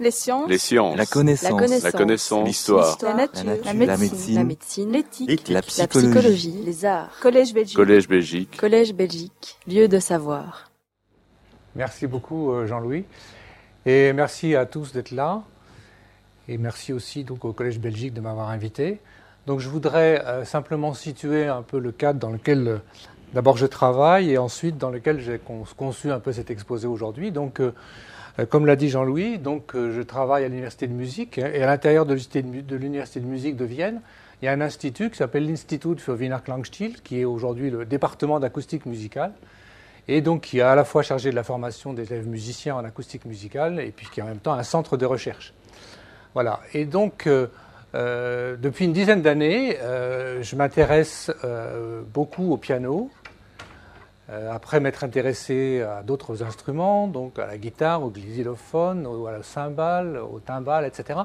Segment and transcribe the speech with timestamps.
[0.00, 0.48] Les sciences.
[0.48, 0.96] Les sciences.
[0.96, 1.82] La connaissance.
[1.84, 2.40] La connaissance.
[2.40, 2.46] La.
[2.46, 2.98] L'histoire.
[3.02, 3.44] La nature.
[3.44, 3.66] La nature.
[3.66, 4.90] La La médecine.
[4.90, 4.98] La.
[4.98, 5.48] L'éthique.
[5.48, 6.62] La La psychologie.
[6.64, 7.10] Les arts.
[7.20, 7.76] Collège Belgique.
[7.76, 8.56] Collège Belgique.
[8.56, 9.58] Collège Belgique.
[9.68, 10.70] Lieu de savoir.
[11.76, 13.04] Merci beaucoup euh, Jean-Louis.
[13.84, 15.42] Et merci à tous d'être là.
[16.48, 19.00] Et merci aussi donc, au Collège Belgique de m'avoir invité.
[19.46, 22.78] Donc je voudrais euh, simplement situer un peu le cadre dans lequel euh,
[23.34, 27.30] d'abord je travaille et ensuite dans lequel j'ai con- conçu un peu cet exposé aujourd'hui.
[27.32, 27.72] Donc euh,
[28.48, 31.66] comme l'a dit Jean-Louis, donc euh, je travaille à l'université de musique hein, et à
[31.66, 32.14] l'intérieur de
[32.76, 34.00] l'université de, musique de Vienne,
[34.40, 37.84] il y a un institut qui s'appelle l'Institut für Wiener Klangstil qui est aujourd'hui le
[37.84, 39.32] département d'acoustique musicale
[40.08, 42.84] et donc qui est à la fois chargé de la formation des élèves musiciens en
[42.84, 45.52] acoustique musicale et puis qui est en même temps un centre de recherche.
[46.34, 46.60] Voilà.
[46.72, 47.48] Et donc, euh,
[47.94, 53.10] euh, depuis une dizaine d'années, euh, je m'intéresse euh, beaucoup au piano.
[54.30, 59.32] Euh, après m'être intéressé à d'autres instruments, donc à la guitare, au xylophone, au, à
[59.32, 61.20] la cymbale, au timbal, etc.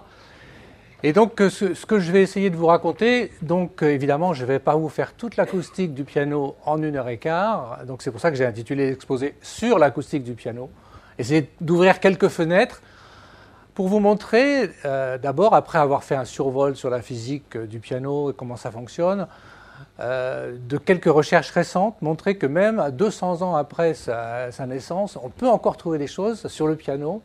[1.04, 4.42] Et donc, euh, ce, que je vais essayer de vous raconter, donc euh, évidemment, je
[4.42, 7.86] ne vais pas vous faire toute l'acoustique du piano en une heure et quart.
[7.86, 10.72] Donc, c'est pour ça que j'ai intitulé l'exposé sur l'acoustique du piano.
[11.20, 12.82] Essayer d'ouvrir quelques fenêtres
[13.76, 14.72] pour vous montrer,
[15.22, 19.28] d'abord, après avoir fait un survol sur la physique du piano et comment ça fonctionne,
[20.00, 25.18] euh, de quelques recherches récentes, montrer que même à 200 ans après sa, sa naissance,
[25.24, 27.22] on peut encore trouver des choses sur le piano,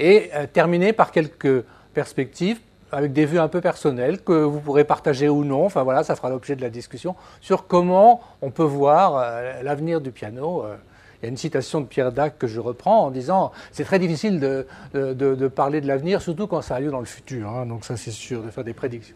[0.00, 2.58] et euh, terminer par quelques perspectives
[2.90, 5.66] avec des vues un peu personnelles que vous pourrez partager ou non.
[5.66, 10.00] Enfin voilà, ça fera l'objet de la discussion sur comment on peut voir euh, l'avenir
[10.00, 10.64] du piano.
[11.22, 14.00] Il y a une citation de Pierre Dac que je reprends en disant c'est très
[14.00, 17.48] difficile de parler de l'avenir, surtout quand ça a lieu dans le futur.
[17.48, 17.66] hein.
[17.66, 19.14] donc ça c'est sûr, de faire des prédictions.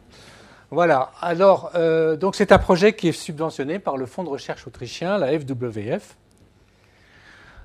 [0.71, 1.13] Voilà.
[1.21, 5.19] Alors, euh, donc c'est un projet qui est subventionné par le fonds de recherche autrichien,
[5.19, 6.17] la FWF.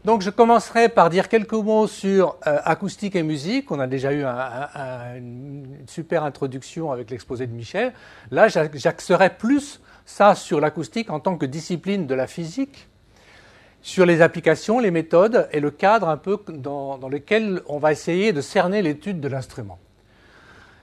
[0.06, 3.69] Donc je commencerai par dire quelques mots sur euh, acoustique et musique.
[3.72, 7.94] On a déjà eu un- un- un- une super introduction avec l'exposé de Michel.
[8.31, 12.88] Là, j'ax- j'axerai plus ça sur l'acoustique en tant que discipline de la physique,
[13.81, 18.31] sur les applications, les méthodes et le cadre un peu dans lequel on va essayer
[18.34, 19.79] de cerner l'étude de l'instrument.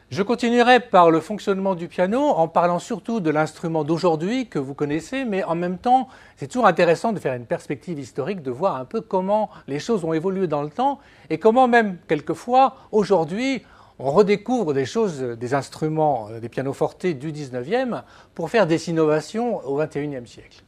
[0.08, 4.72] Je continuerai par le fonctionnement du piano en parlant surtout de l'instrument d'aujourd'hui que vous
[4.72, 6.06] connaissez, mais en même temps,
[6.36, 10.04] c'est toujours intéressant de faire une perspective historique, de voir un peu comment les choses
[10.04, 13.64] ont évolué dans le temps et comment même quelquefois, aujourd'hui,
[13.98, 18.02] on redécouvre des choses, des instruments, euh, des pianofortes du 19e
[18.32, 20.62] pour faire des innovations au 21e siècle.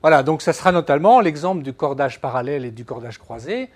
[0.00, 3.70] Voilà, donc ça sera notamment l'exemple du cordage parallèle et du cordage croisé.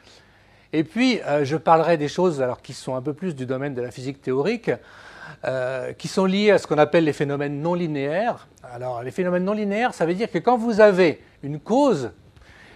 [0.73, 3.75] Et puis, euh, je parlerai des choses alors, qui sont un peu plus du domaine
[3.75, 4.71] de la physique théorique,
[5.45, 8.49] euh, qui sont liées à ce qu'on appelle les phénomènes non linéaires.
[8.73, 12.11] Alors, les phénomènes non linéaires, ça veut dire que quand vous avez une cause,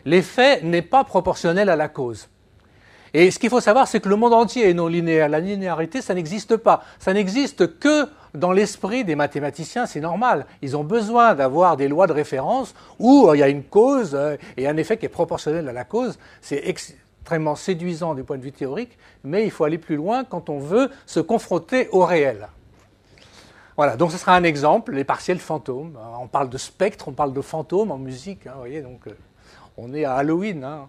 [0.05, 2.29] l'effet n'est pas proportionnel à la cause.
[3.13, 5.29] Et ce qu'il faut savoir, c'est que le monde entier est non linéaire.
[5.29, 6.85] La linéarité, ça n'existe pas.
[7.01, 10.47] Ça n'existe que dans l'esprit des mathématiciens, c'est normal.
[10.63, 14.17] Ils ont besoin d'avoir des lois de référence où euh, il y a une cause
[14.57, 16.21] et un effet qui est proportionnel à la cause.
[16.41, 16.63] C'est
[17.21, 20.59] extrêmement séduisant du point de vue théorique, mais il faut aller plus loin quand on
[20.59, 22.49] veut se confronter au réel.
[23.77, 25.97] Voilà, donc ce sera un exemple, les partiels fantômes.
[26.21, 29.13] On parle de spectre, on parle de fantômes en musique, hein, voyez, donc euh,
[29.77, 30.65] on est à Halloween.
[30.65, 30.89] hein.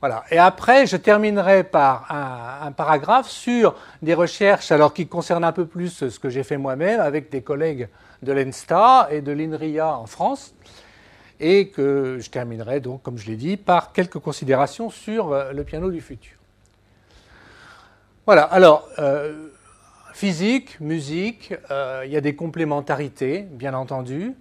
[0.00, 0.24] Voilà.
[0.30, 5.52] Et après, je terminerai par un, un paragraphe sur des recherches, alors qui concernent un
[5.52, 7.88] peu plus ce que j'ai fait moi-même avec des collègues
[8.22, 10.54] de l'ENSTA et de l'INRIA en France,
[11.40, 15.64] et que je terminerai donc, comme je l'ai dit, par quelques considérations sur euh, le
[15.64, 16.36] piano du futur.
[18.26, 18.42] Voilà.
[18.42, 19.48] Alors, euh,
[20.12, 24.34] physique, musique, euh, il y a des complémentarités, bien entendu.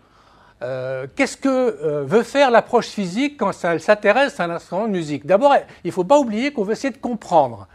[1.15, 5.25] Qu'est-ce que veut faire l'approche physique quand elle s'intéresse à un instrument de musique?
[5.25, 5.55] D'abord,
[5.85, 7.69] il ne faut pas oublier qu'on veut essayer de comprendre.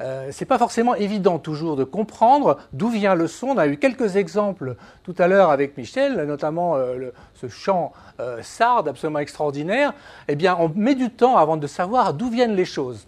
[0.00, 3.48] Euh, c'est pas forcément évident toujours de comprendre d'où vient le son.
[3.48, 8.42] On a eu quelques exemples tout à l'heure avec Michel, notamment euh, ce chant euh,
[8.42, 9.92] sarde absolument extraordinaire.
[10.28, 13.06] Eh bien, on met du temps avant de savoir d'où viennent les choses.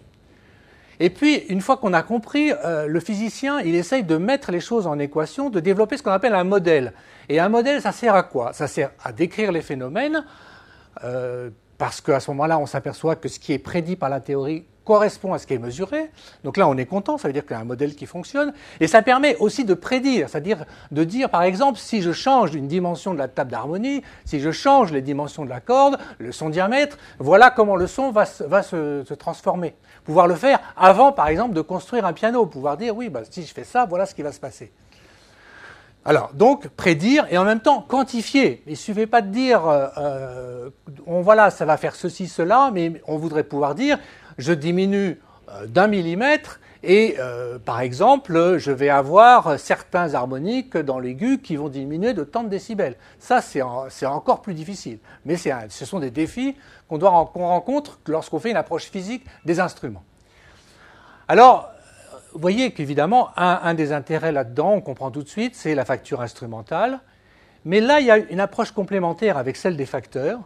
[0.99, 4.59] Et puis, une fois qu'on a compris, euh, le physicien, il essaye de mettre les
[4.59, 6.93] choses en équation, de développer ce qu'on appelle un modèle.
[7.29, 8.53] Et un modèle, ça sert à quoi?
[8.53, 10.23] Ça sert à décrire les phénomènes,
[11.03, 14.65] euh, parce qu'à ce moment-là, on s'aperçoit que ce qui est prédit par la théorie
[14.83, 16.11] correspond à ce qui est mesuré.
[16.43, 18.53] Donc là, on est content, ça veut dire qu'il y a un modèle qui fonctionne.
[18.79, 22.67] Et ça permet aussi de prédire, c'est-à-dire de dire, par exemple, si je change une
[22.67, 26.49] dimension de la table d'harmonie, si je change les dimensions de la corde, le son
[26.49, 29.75] diamètre, voilà comment le son va, se- transformer.
[30.03, 33.43] Pouvoir le faire avant, par exemple, de construire un piano, pouvoir dire, oui, bah, si
[33.43, 34.71] je fais ça, voilà ce qui va se passer.
[36.05, 38.61] Alors, donc, prédire et en même temps quantifier.
[38.67, 40.69] Il ne suffit pas de dire, euh, euh,
[41.07, 43.97] on, voilà, ça va faire ceci, cela, mais on voudrait pouvoir dire,
[44.37, 45.19] je diminue
[45.49, 51.55] euh, d'un millimètre Et euh, par exemple, je vais avoir certains harmoniques dans l'aigu qui
[51.55, 52.95] vont diminuer de tant de décibels.
[53.19, 54.99] Ça, c'est encore plus difficile.
[55.25, 56.55] Mais ce sont des défis
[56.89, 60.03] qu'on rencontre lorsqu'on fait une approche physique des instruments.
[61.27, 61.69] Alors,
[62.33, 66.21] vous voyez qu'évidemment, un, des intérêts là-dedans, on comprend tout de suite, c'est la facture
[66.21, 66.99] instrumentale.
[67.63, 70.39] Mais là, il y a une approche complémentaire avec celle des facteurs.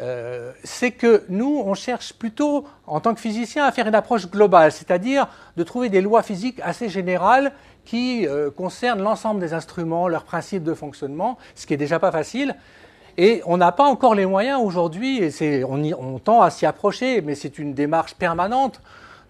[0.00, 4.30] Euh, c'est que nous, on cherche plutôt, en tant que physicien, à faire une approche
[4.30, 5.26] globale, c'est-à-dire
[5.56, 7.52] de trouver des lois physiques assez générales
[7.84, 12.12] qui euh, concernent l'ensemble des instruments, leurs principes de fonctionnement, ce qui est déjà pas
[12.12, 12.54] facile.
[13.18, 17.20] Et on n'a pas encore les moyens aujourd'hui, et on, on tend à s'y approcher,
[17.20, 18.80] mais c'est une démarche permanente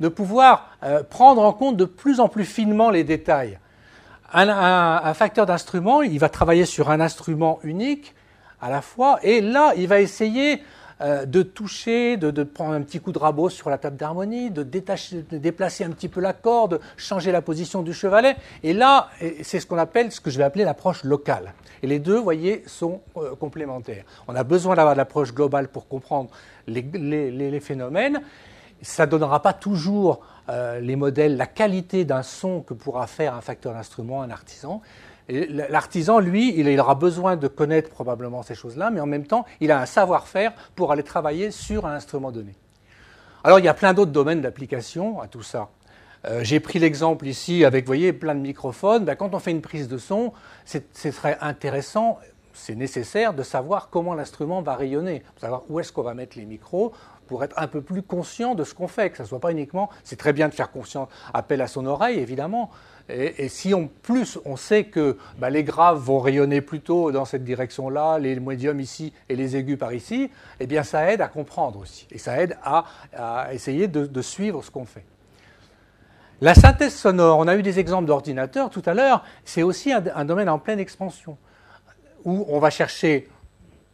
[0.00, 3.58] de pouvoir euh, prendre en compte de plus en plus finement les détails.
[4.32, 8.14] Un, facteur d'instrument, il va travailler sur un instrument unique
[8.60, 10.62] à la fois, et là, il va essayer
[11.00, 14.62] euh, de toucher, de, prendre un petit coup de rabot sur la table d'harmonie, de,
[14.62, 18.36] de déplacer un petit peu la corde, changer la position du chevalet.
[18.62, 19.08] Et là,
[19.42, 21.54] c'est ce qu'on appelle, ce que je vais appeler l'approche locale.
[21.82, 24.04] Et les deux, vous voyez, sont euh, complémentaires.
[24.28, 26.30] On a besoin d'avoir l'approche globale pour comprendre
[26.66, 28.20] les phénomènes
[28.82, 33.34] ça ne donnera pas toujours euh, les modèles, la qualité d'un son que pourra faire
[33.34, 34.80] un facteur d'instrument, un artisan.
[35.30, 39.70] L'artisan, lui, il aura besoin de connaître probablement ces choses-là, mais en même temps, il
[39.70, 42.54] a un savoir-faire pour aller travailler sur un instrument donné.
[43.44, 45.68] Alors, il y a plein d'autres domaines d'application à tout ça.
[46.26, 49.04] Euh, j'ai pris l'exemple ici avec, vous voyez, plein de microphones.
[49.04, 50.32] Ben, quand on fait une prise de son,
[50.64, 52.18] c'est très intéressant,
[52.52, 56.44] c'est nécessaire de savoir comment l'instrument va rayonner, savoir où est-ce qu'on va mettre les
[56.44, 56.92] micros,
[57.26, 59.52] pour être un peu plus conscient de ce qu'on fait, que ça ne soit pas
[59.52, 62.70] uniquement, c'est très bien de faire conscient, appel à son oreille évidemment,
[63.10, 67.44] et, si en plus on sait que bah, les graves vont rayonner plutôt dans cette
[67.44, 71.78] direction-là, les médiums ici et les aigus par ici, eh bien ça aide à comprendre
[71.78, 72.84] aussi, et ça aide à,
[73.52, 75.04] essayer de, suivre ce qu'on fait.
[76.40, 80.24] La synthèse sonore, on a eu des exemples d'ordinateurs tout à l'heure, c'est aussi un
[80.24, 81.36] domaine en pleine expansion,
[82.24, 83.28] où on va chercher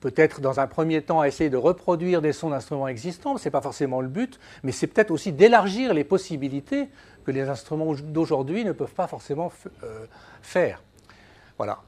[0.00, 3.50] peut-être dans un premier temps à essayer de reproduire des sons d'instruments existants, ce n'est
[3.50, 6.88] pas forcément le but, mais c'est peut-être aussi d'élargir les possibilités
[7.24, 9.50] que les instruments d'aujourd'hui ne peuvent pas forcément
[9.82, 10.06] euh,
[10.42, 10.82] faire.
[11.56, 11.78] Voilà.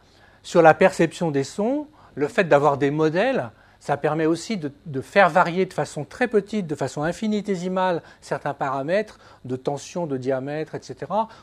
[0.43, 3.50] Sur la perception des sons, le fait d'avoir des modèles,
[3.81, 9.19] ça permet aussi de, faire varier de façon très petite, de façon infinitésimale, certains paramètres
[9.44, 10.96] de tension, de diamètre, etc.,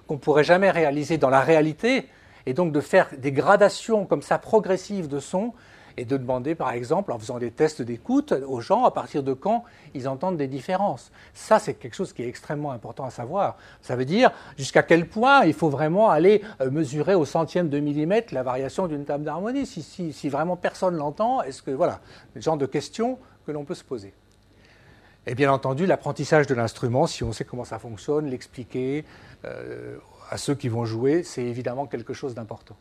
[0.08, 2.10] qu'on ne pourrait jamais réaliser dans la réalité,
[2.46, 5.54] et donc de faire des gradations comme ça progressives de sons
[5.98, 9.34] et de demander, par exemple, en faisant des tests d'écoute aux gens à partir de
[9.34, 9.64] quand
[9.94, 11.12] ils entendent des différences.
[11.34, 13.58] Ça, c'est quelque chose qui est extrêmement important à savoir.
[13.82, 17.80] Ça veut dire jusqu'à quel point il faut vraiment aller euh, mesurer au centième de
[17.80, 19.66] millimètre la variation d'une table d'harmonie.
[19.66, 22.00] Si, vraiment personne l'entend, est-ce que voilà,
[22.34, 24.14] le genre de questions que l'on peut se poser.
[25.28, 29.06] Et bien entendu, l'apprentissage de l'instrument, si on sait comment ça fonctionne, l'expliquer
[29.44, 29.98] euh,
[30.30, 32.76] à ceux qui vont jouer, c'est évidemment quelque chose d'important.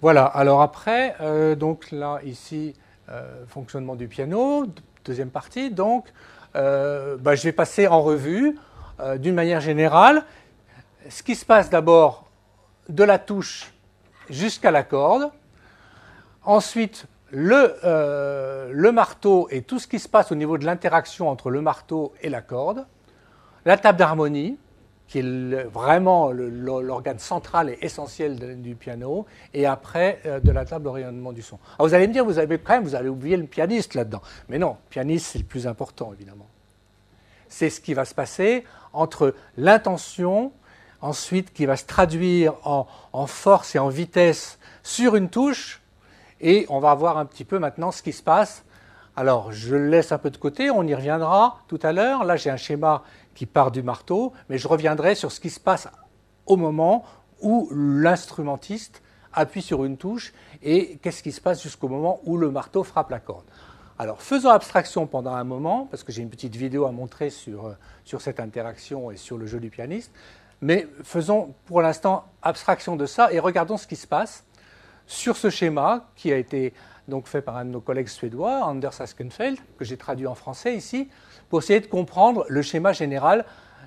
[0.00, 2.74] Voilà, alors après, euh, donc là, ici,
[3.08, 4.64] euh, fonctionnement du piano,
[5.04, 5.72] deuxième partie.
[5.72, 6.06] Donc,
[6.54, 8.56] euh, bah, je vais passer en revue,
[9.18, 10.24] d'une manière générale,
[11.08, 12.28] ce qui se passe d'abord
[12.88, 13.72] de la touche
[14.28, 15.30] jusqu'à la corde.
[16.42, 17.76] Ensuite, le,
[18.72, 22.12] le, marteau et tout ce qui se passe au niveau de l'interaction entre le marteau
[22.22, 22.86] et la corde.
[23.64, 24.58] La table d'harmonie,
[25.08, 30.84] qui est vraiment l'organe central et essentiel du piano, et après euh, de la table
[30.84, 31.58] de rayonnement du son.
[31.78, 34.20] Alors vous allez me dire, vous avez quand même, vous allez oublier le pianiste là-dedans.
[34.48, 36.46] Mais non, pianiste, c'est le plus important, évidemment.
[37.48, 40.52] C'est ce qui va se passer entre l'intention,
[41.00, 45.80] ensuite qui va se traduire en, en force et en vitesse sur une touche,
[46.40, 48.62] et on va voir un petit peu maintenant ce qui se passe
[49.18, 52.22] alors, je le laisse un peu de côté, on y reviendra tout à l'heure.
[52.22, 53.02] Là, j'ai un schéma
[53.38, 55.86] qui part du marteau, mais je reviendrai sur ce qui se passe
[56.46, 57.04] au moment
[57.40, 59.00] où l'instrumentiste
[59.32, 63.10] appuie sur une touche et qu'est-ce qui se passe jusqu'au moment où le marteau frappe
[63.10, 63.44] la corde.
[63.96, 67.66] Alors, faisons abstraction pendant un moment, parce que j'ai une petite vidéo à montrer sur,
[67.66, 70.10] euh, sur cette interaction et sur le jeu du pianiste,
[70.60, 74.44] mais faisons pour l'instant abstraction de ça et regardons ce qui se passe
[75.06, 76.74] sur ce schéma qui a été
[77.06, 80.74] donc fait par un de nos collègues suédois, Anders Askenfeld, que j'ai traduit en français
[80.74, 81.08] ici
[81.48, 83.44] pour essayer de comprendre le schéma général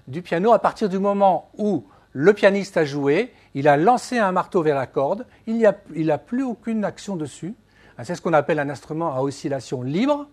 [0.07, 4.31] du piano à partir du moment où le pianiste a joué, il a lancé un
[4.31, 7.55] marteau vers la corde, il n'a a plus aucune action dessus.
[8.03, 10.27] C'est ce qu'on appelle un instrument à oscillation libre.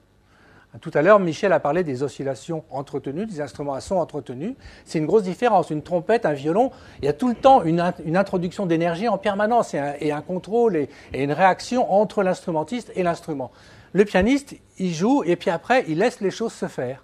[0.80, 4.54] Tout à l'heure, Michel a parlé des oscillations entretenues, des instruments à son entretenus.
[4.84, 5.70] C'est une grosse différence.
[5.70, 6.70] Une trompette, un violon,
[7.00, 10.88] il y a tout le temps une, introduction d'énergie en permanence et un, contrôle et,
[11.14, 13.50] une réaction entre l'instrumentiste et l'instrument.
[13.92, 17.02] Le pianiste, il joue et puis après, il laisse les choses se faire.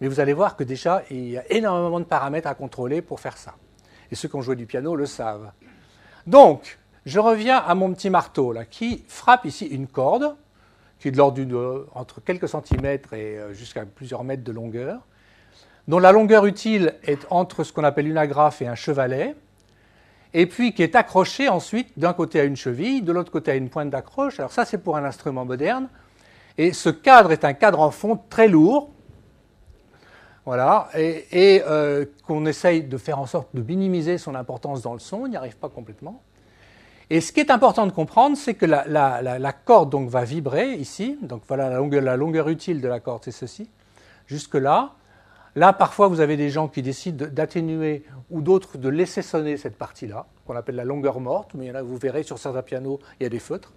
[0.00, 3.20] Mais vous allez voir que déjà, il y a énormément de paramètres à contrôler pour
[3.20, 3.54] faire ça.
[4.10, 5.50] Et ceux qui ont joué du piano le savent.
[6.26, 10.34] Donc, je reviens à mon petit marteau qui frappe ici une corde,
[10.98, 15.00] qui est de l'ordre entre quelques centimètres et euh, jusqu'à plusieurs mètres de longueur,
[15.86, 19.34] dont la longueur utile est entre ce qu'on appelle une agrafe et un chevalet,
[20.32, 23.54] et puis qui est accroché ensuite d'un côté à une cheville, de l'autre côté à
[23.54, 24.40] une pointe d'accroche.
[24.40, 25.88] Alors ça, c'est pour un instrument moderne.
[26.56, 28.90] Et ce cadre est un cadre en fond très lourd,
[30.46, 34.98] voilà, et, euh, qu'on essaye de faire en sorte de minimiser son importance dans le
[34.98, 36.22] son, on n'y arrive pas complètement.
[37.10, 41.18] Et ce qui est important de comprendre, c'est que la, corde donc, va vibrer ici.
[41.22, 43.68] Donc voilà, la longueur, utile de la corde, c'est ceci.
[44.26, 44.92] Jusque-là.
[45.56, 49.76] Là, parfois, vous avez des gens qui décident d'atténuer ou d'autres de laisser sonner cette
[49.76, 51.52] partie-là, qu'on appelle la longueur morte.
[51.54, 53.72] Mais là, vous verrez sur certains pianos, il y a des feutres.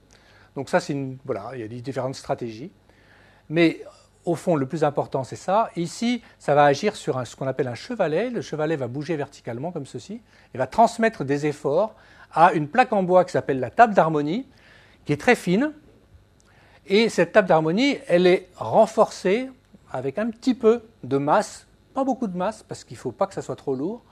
[0.56, 2.72] Donc ça, c'est une, voilà, il y a différentes stratégies.
[3.50, 3.82] Mais
[4.28, 5.70] au fond, le plus important, c'est ça.
[5.78, 8.30] Ici, ça va agir sur ce qu'on appelle un chevalet.
[8.30, 10.22] Le chevalet va bouger verticalement comme ceci
[10.54, 11.96] et va transmettre des efforts
[12.34, 14.46] à une plaque en bois qui s'appelle la table d'harmonie,
[15.06, 15.72] qui est très fine.
[16.88, 19.50] Et cette table d'harmonie, elle est renforcée
[19.94, 23.28] avec un petit peu de masse, pas beaucoup de masse parce qu'il ne faut pas
[23.28, 24.04] que ça soit trop lourd,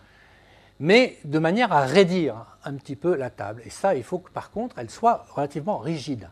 [0.79, 3.61] mais de manière à raidir un petit peu la table.
[3.65, 6.29] Et ça, il faut que par contre, elle soit relativement rigide.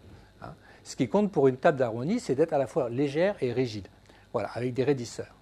[0.83, 3.87] Ce qui compte pour une table d'harmonie, c'est d'être à la fois légère et rigide.
[4.33, 5.33] Voilà, avec des raidisseurs.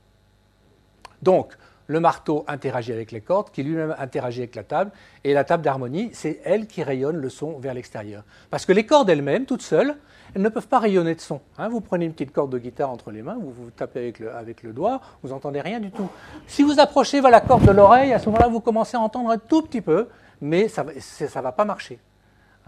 [1.21, 1.53] Donc,
[1.87, 4.91] le marteau interagit avec les cordes, qui lui-même interagit avec la table,
[5.23, 8.23] et la table d'harmonie, c'est elle qui rayonne le son vers l'extérieur.
[8.49, 9.95] Parce que les cordes elles-mêmes, toutes seules,
[10.33, 11.41] elles ne peuvent pas rayonner de son.
[11.57, 11.67] Hein.
[11.67, 14.63] vous prenez une petite corde de guitare entre les mains, vous tapez avec le, avec
[14.63, 16.07] le doigt, vous n'entendez rien du tout.
[16.47, 19.37] Si vous approchez la corde de l'oreille, à ce moment-là, vous commencez à entendre un
[19.37, 20.07] tout petit peu,
[20.39, 21.99] mais ça ne va pas marcher.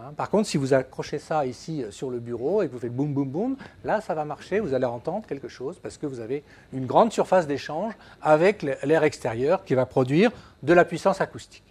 [0.04, 2.80] Hein, par contre, si vous accrochez ça ici euh, sur le bureau et que vous
[2.80, 3.56] faites boum boum boum,
[3.86, 6.44] là ça va marcher, vous allez entendre quelque chose parce que vous avez
[6.74, 10.32] une grande surface d'échange avec l'air extérieur qui va produire
[10.62, 11.64] de la puissance acoustique.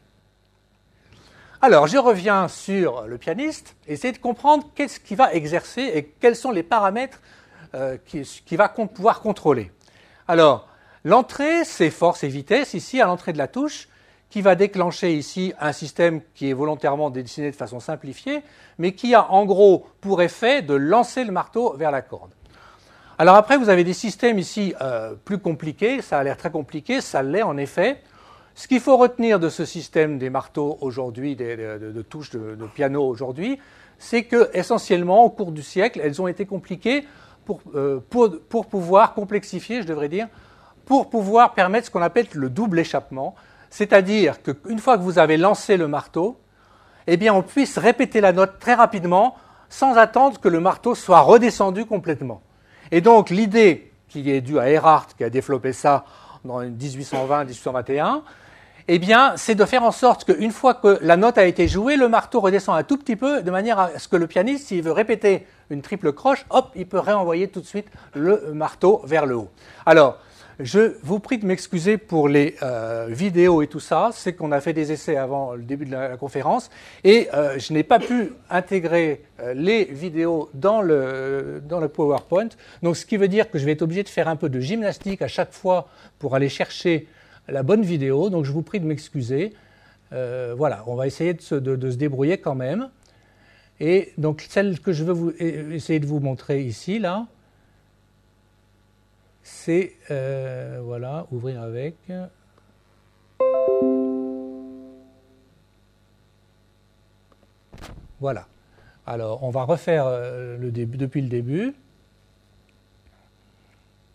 [1.60, 6.34] Alors, je reviens sur le pianiste, essayer de comprendre qu'est-ce qu'il va exercer et quels
[6.34, 7.20] sont les paramètres
[7.74, 9.70] euh, qu'il va pouvoir contrôler.
[10.26, 10.68] Alors,
[11.04, 13.88] l'entrée, c'est force et vitesse ici à l'entrée de la touche
[14.32, 18.40] qui va déclencher ici un système qui est volontairement dessiné de façon simplifiée,
[18.78, 22.30] mais qui a en gros pour effet de lancer le marteau vers la corde.
[23.18, 27.02] Alors après, vous avez des systèmes ici euh, plus compliqués, ça a l'air très compliqué,
[27.02, 28.00] ça l'est en effet.
[28.54, 33.58] Ce qu'il faut retenir de ce système des marteaux aujourd'hui, de, touches de, piano aujourd'hui,
[33.98, 37.04] c'est que essentiellement au cours du siècle, elles ont été compliquées
[37.44, 40.28] pour, euh, pour, pour pouvoir complexifier, je devrais dire,
[40.86, 43.34] pour pouvoir permettre ce qu'on appelle le double échappement,
[43.72, 46.36] c'est-à-dire qu'une fois que vous avez lancé le marteau,
[47.06, 49.34] eh on puisse répéter la note très rapidement
[49.70, 52.42] sans attendre que le marteau soit redescendu complètement.
[52.90, 56.04] Et donc, l'idée qui est due à Erhardt, qui a développé ça
[56.44, 58.20] dans 1820-1821,
[58.88, 61.96] eh bien, c'est de faire en sorte qu'une fois que la note a été jouée,
[61.96, 64.82] le marteau redescend un tout petit peu, de manière à ce que le pianiste, s'il
[64.82, 69.24] veut répéter une triple croche, hop, il peut réenvoyer tout de suite le marteau vers
[69.24, 69.50] le haut.
[70.64, 74.11] Je vous prie de m'excuser pour les euh, vidéos et tout ça.
[74.12, 76.71] C'est qu'on a fait des essais avant le début de la, conférence
[77.04, 82.49] et euh, je n'ai pas pu intégrer euh, les vidéos dans le, dans le PowerPoint.
[82.83, 84.61] Donc, ce qui veut dire que je vais être obligé de faire un peu de
[84.61, 85.88] gymnastique à chaque fois
[86.19, 87.09] pour aller chercher
[87.49, 88.31] la bonne vidéo.
[88.31, 89.52] Donc, je vous prie de m'excuser.
[90.11, 92.88] voilà, on va essayer de se, débrouiller quand même.
[93.81, 95.42] Et donc, celle que je veux
[95.75, 97.26] essayer de vous montrer ici, là,
[99.52, 101.94] c'est, euh, voilà, ouvrir avec.
[108.18, 108.47] Voilà.
[109.06, 111.75] Alors, on va refaire euh, depuis le début.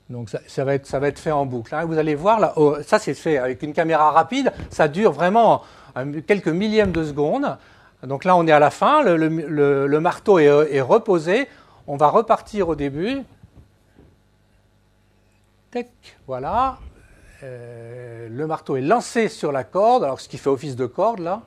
[0.09, 1.73] Donc, ça, va, être, ça va être fait en boucle.
[1.75, 1.85] Hein.
[1.85, 4.51] Vous allez voir, là, oh, ça c'est fait avec une caméra rapide.
[4.69, 5.61] Ça dure vraiment
[6.25, 7.57] quelques millièmes de seconde.
[8.03, 9.03] Donc là, on est à la fin.
[9.03, 11.47] Le, marteau est reposé.
[11.85, 13.23] On va repartir au début
[16.27, 16.79] voilà.
[17.43, 21.19] Euh, le marteau est lancé sur la corde, alors ce qui fait office de corde
[21.19, 21.43] là.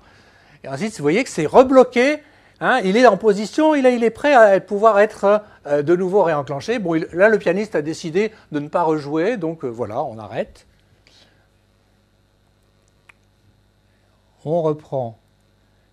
[0.63, 2.23] Et ensuite, vous voyez que c'est rebloqué.
[2.63, 6.79] Hein, il est en position, il est, prêt à pouvoir être euh, de nouveau réenclenché.
[6.79, 10.67] Bon, là, le pianiste a décidé de ne pas rejouer, donc euh, voilà, on arrête.
[14.45, 15.19] On reprend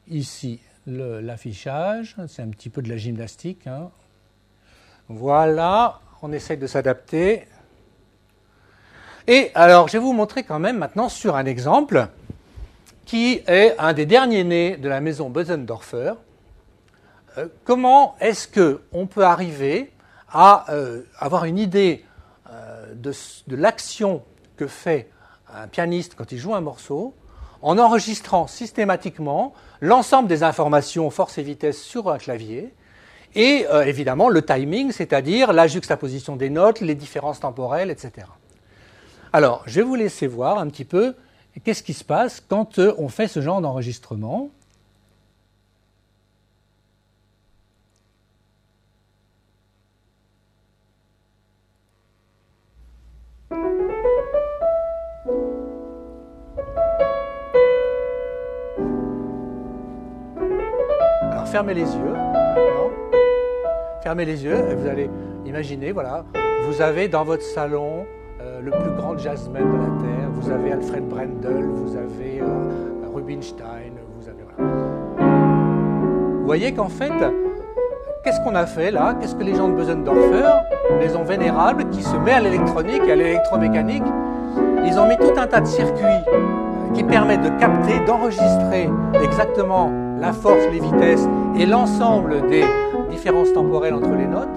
[0.10, 3.68] ici l'affichage, c'est un petit peu de la gymnastique.
[3.68, 3.90] Hein.
[5.10, 7.48] Voilà, on essaye de s'adapter.
[9.30, 12.08] Et alors, je vais vous montrer quand même maintenant sur un exemple
[13.06, 16.14] qui est un des derniers nés de la maison Bösendorfer.
[17.38, 19.92] Euh, comment est-ce qu'on peut arriver
[20.30, 22.06] à euh, avoir une idée
[22.50, 23.14] euh, de,
[23.56, 24.24] l'action
[24.56, 25.10] que fait
[25.54, 27.14] un pianiste quand il joue un morceau
[27.62, 32.74] en enregistrant systématiquement l'ensemble des informations force et vitesse sur un clavier
[33.36, 38.26] et évidemment le timing, c'est-à-dire la juxtaposition des notes, les différences temporelles, etc.
[39.34, 41.14] Alors, je vais vous laisser voir un petit peu
[41.64, 44.50] qu'est-ce qui se passe quand euh, on fait ce genre d'enregistrement.
[61.32, 62.14] Alors, fermez les yeux.
[64.04, 65.10] Fermez les yeux et vous allez
[65.46, 66.24] imaginer, voilà,
[66.66, 68.06] vous avez dans votre salon
[68.40, 73.08] euh, le plus grand jazzman de la Terre, vous avez Alfred Brendel, vous avez euh,
[73.14, 74.38] Rubinstein, vous avez...
[76.40, 77.12] Vous voyez qu'en fait,
[78.24, 79.16] qu'est-ce qu'on a fait là?
[79.20, 80.50] Qu'est-ce que les gens de Bösendorfer,
[80.92, 84.06] une maison vénérable qui se met à l'électronique et à l'électromécanique,
[84.86, 88.90] ils ont mis tout un tas de circuits euh, qui permettent de capter, d'enregistrer
[89.22, 91.28] exactement la force, les vitesses
[91.60, 92.64] et l'ensemble des
[93.10, 94.48] différences temporelles entre les notes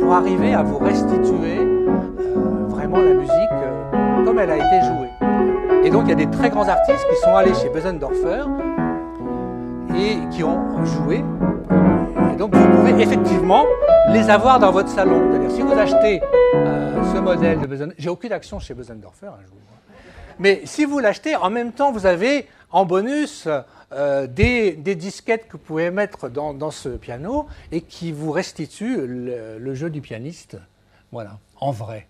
[0.00, 1.58] pour arriver à vous restituer
[2.94, 5.10] la musique euh, comme elle a été jouée.
[5.84, 8.44] Et donc il y a des très grands artistes qui sont allés chez Bösendorfer
[9.96, 11.24] et qui ont joué.
[12.32, 13.64] Et donc vous pouvez effectivement
[14.10, 15.30] les avoir dans votre salon.
[15.30, 16.20] C'est-à-dire si vous achetez
[16.54, 19.56] euh, ce modèle de Bösendorfer, j'ai aucune action chez Bösendorfer, un jour.
[20.38, 23.48] Mais si vous l'achetez, en même temps, vous avez en bonus
[23.92, 29.74] euh, des, disquettes que vous pouvez mettre dans, ce piano et qui vous restituent le
[29.74, 30.58] jeu du pianiste,
[31.10, 32.06] voilà, en vrai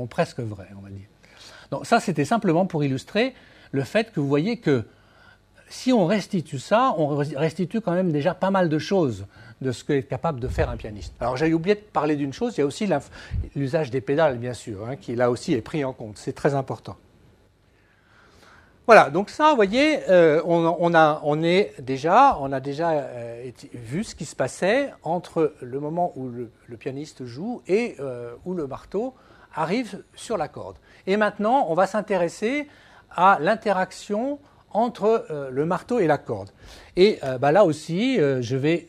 [0.00, 1.06] ou presque vrai, on va dire.
[1.70, 3.34] Donc ça, c'était simplement pour illustrer
[3.70, 4.84] le fait que vous voyez que
[5.68, 9.26] si on restitue ça, on restitue quand même déjà pas mal de choses
[9.62, 11.14] de ce qu'est capable de faire un pianiste.
[11.20, 12.86] Alors j'ai oublié de parler d'une chose, il y a aussi
[13.56, 16.18] l'usage des pédales, bien sûr, hein, qui là aussi est pris en compte.
[16.18, 16.96] C'est très important.
[18.86, 23.50] Voilà, donc ça, vous voyez, euh, on, a, on, est déjà, on a déjà euh,
[23.72, 28.54] vu ce qui se passait entre le moment où le, pianiste joue et euh, où
[28.54, 29.14] le marteau
[29.54, 30.76] arrive sur la corde.
[31.06, 32.68] Et maintenant, on va s'intéresser
[33.10, 34.38] à l'interaction
[34.70, 36.50] entre euh, le marteau et la corde.
[36.96, 38.88] Et euh, bah, là aussi, euh, je vais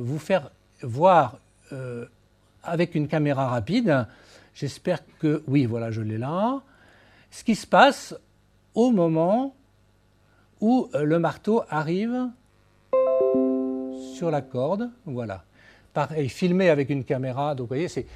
[0.00, 0.50] vous faire
[0.82, 1.38] voir
[2.62, 4.06] avec une caméra rapide,
[4.54, 6.60] j'espère que, oui, voilà, je l'ai là,
[7.30, 8.14] ce qui se passe
[8.74, 9.56] au moment
[10.60, 12.28] où le marteau arrive
[14.14, 15.42] sur la corde, voilà.
[15.92, 18.06] Pareil, filmé avec une caméra, donc vous voyez, c'est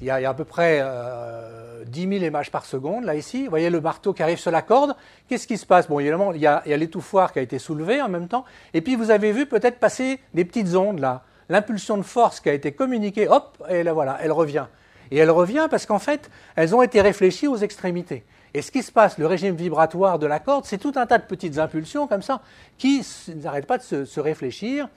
[0.00, 3.44] il y, a, à peu près euh, 10 000 images par seconde, là ici.
[3.44, 4.96] Vous voyez le marteau qui arrive sur la corde.
[5.28, 5.88] Qu'est-ce qui se passe?
[5.88, 8.44] Bon, évidemment, il y a, l'étouffoir qui a été soulevé en même temps.
[8.72, 11.22] Et puis, vous avez vu peut-être passer des petites ondes, là.
[11.48, 14.66] L'impulsion de force qui a été communiquée, hop, et là, voilà, elle revient.
[15.10, 18.24] Et elle revient parce qu'en fait, elles ont été réfléchies aux extrémités.
[18.54, 21.18] Et ce qui se passe, le régime vibratoire de la corde, c'est tout un tas
[21.18, 22.40] de petites impulsions comme ça
[22.78, 23.04] qui
[23.42, 24.88] n'arrêtent pas de se réfléchir.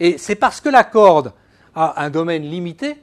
[0.00, 1.32] Et c'est parce que la corde
[1.74, 2.96] a un domaine limité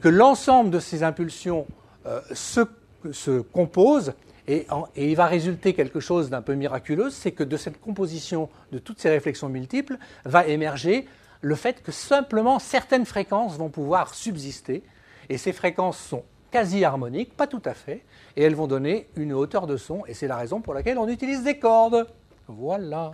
[0.00, 1.66] que l'ensemble de ces impulsions
[2.06, 4.14] euh, se, compose
[4.48, 8.48] et, et, il va résulter quelque chose d'un peu miraculeux, c'est que de cette composition
[8.72, 11.06] de toutes ces réflexions multiples va émerger
[11.40, 14.82] le fait que simplement certaines fréquences vont pouvoir subsister,
[15.28, 18.04] et ces fréquences sont quasi harmoniques, pas tout à fait,
[18.36, 21.08] et elles vont donner une hauteur de son, et c'est la raison pour laquelle on
[21.08, 22.06] utilise des cordes.
[22.48, 23.12] Voilà.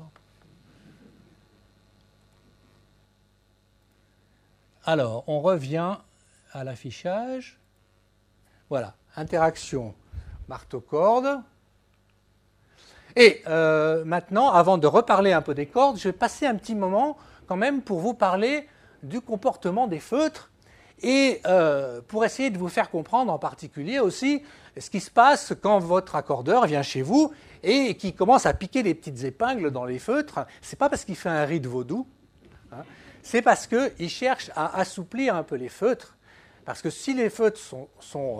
[4.84, 5.96] Alors, on revient
[6.52, 7.58] à l'affichage.
[8.68, 9.94] Voilà, interaction
[10.48, 11.40] marteau-corde.
[13.16, 16.74] Et euh, maintenant, avant de reparler un peu des cordes, je vais passer un petit
[16.74, 18.68] moment quand même pour vous parler
[19.02, 20.50] du comportement des feutres
[21.02, 24.42] et euh, pour essayer de vous faire comprendre en particulier aussi
[24.78, 28.82] ce qui se passe quand votre accordeur vient chez vous et qui commence à piquer
[28.82, 30.46] des petites épingles dans les feutres.
[30.62, 32.06] Ce n'est pas parce qu'il fait un rite vaudou,
[32.72, 32.84] hein,
[33.22, 36.16] c'est parce qu'il cherche à assouplir un peu les feutres
[36.64, 37.88] parce que si les feutres sont,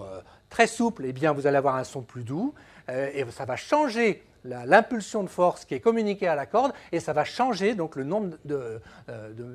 [0.03, 2.55] euh, très souples, eh bien vous allez avoir un son plus doux
[2.89, 6.99] euh, et ça va changer l'impulsion de force qui est communiquée à la corde et
[6.99, 8.79] ça va changer donc le nombre euh,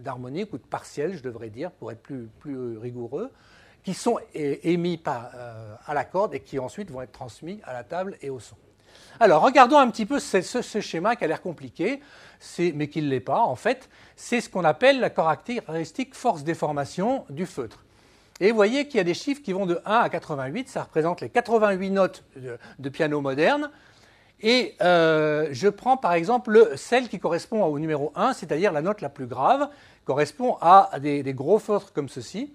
[0.02, 3.32] d'harmoniques ou de partiels, je devrais dire, pour être plus, rigoureux,
[3.84, 8.18] qui sont émis à la corde et qui ensuite vont être transmis à la table
[8.22, 8.56] et au son.
[9.20, 12.02] Alors, regardons un petit peu ce, ce schéma qui a l'air compliqué,
[12.60, 13.42] mais qui ne l'est pas.
[13.42, 17.84] En fait, c'est ce qu'on appelle la caractéristique force-déformation du feutre.
[18.40, 20.84] Et vous voyez qu'il y a des chiffres qui vont de 1 à 88, ça
[20.84, 22.24] représente les 88 notes
[22.80, 23.72] de, piano moderne.
[24.42, 29.02] Et euh, je prends par exemple celle qui correspond au numéro 1, c'est-à-dire la note
[29.02, 29.70] la plus grave,
[30.06, 32.54] correspond à des, gros feutres comme ceci.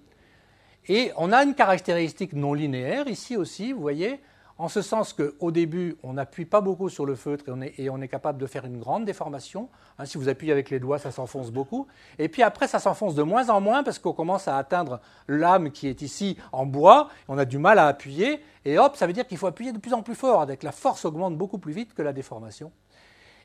[0.87, 4.21] Et on a une caractéristique non linéaire ici aussi, vous voyez,
[4.57, 7.45] en ce sens qu'au début, on n'appuie pas beaucoup sur le feutre
[7.77, 9.69] et on, est, capable de faire une grande déformation.
[9.97, 11.87] Hein, si vous appuyez avec les doigts, ça s'enfonce beaucoup.
[12.19, 15.71] Et puis après, ça s'enfonce de moins en moins parce qu'on commence à atteindre l'âme
[15.71, 17.09] qui est ici en bois.
[17.27, 18.41] On a du mal à appuyer.
[18.65, 20.45] Et hop, ça veut dire qu'il faut appuyer de plus en plus fort.
[20.61, 22.71] La force augmente beaucoup plus vite que la déformation.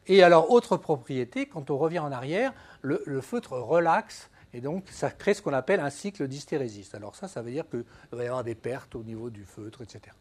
[0.07, 4.31] Et alors, autre propriété, quand on revient en arrière, le, feutre relaxe.
[4.55, 6.95] Et donc, ça crée ce qu'on appelle un cycle d'hystérésis.
[6.95, 9.83] Alors ça, ça veut dire qu'il va y avoir des pertes au niveau du feutre,
[9.83, 10.15] etc.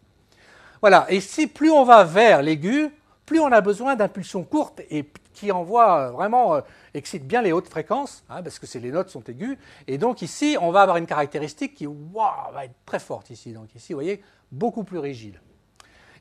[0.82, 2.90] Voilà, et si plus on va vers l'aigu,
[3.26, 6.62] plus on a besoin d'impulsions courtes et qui envoient vraiment, euh,
[6.94, 9.58] excitent bien les hautes fréquences, hein, parce que les notes sont aiguës.
[9.88, 13.54] Et donc ici, on va avoir une caractéristique qui va être très forte ici.
[13.54, 15.40] Donc ici, vous voyez, beaucoup plus rigide.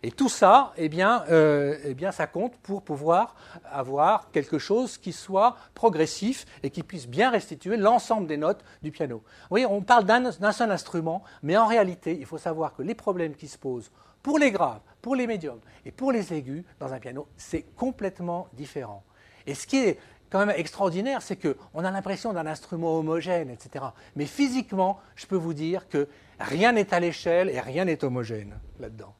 [0.03, 4.99] Et tout ça, eh bien, euh, eh bien, ça compte pour pouvoir avoir quelque chose
[4.99, 9.17] qui soit progressif et qui puisse bien restituer l'ensemble des notes du piano.
[9.17, 12.95] Vous voyez, on parle d'un seul instrument, mais en réalité, il faut savoir que les
[12.95, 13.91] problèmes qui se posent
[14.27, 18.49] pour les graves, pour les médiums et pour les aigus dans un piano, c'est complètement
[18.55, 19.05] différent.
[19.47, 23.85] Et ce qui est quand même extraordinaire, c'est qu'on a l'impression d'un instrument homogène, etc.
[24.17, 26.09] Mais physiquement, je peux vous dire que
[26.41, 29.15] rien n'est à l'échelle et rien n'est homogène là-dedans.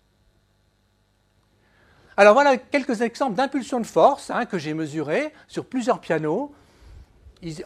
[2.17, 6.53] Alors voilà quelques exemples d'impulsion de force hein, que j'ai mesurées sur plusieurs pianos,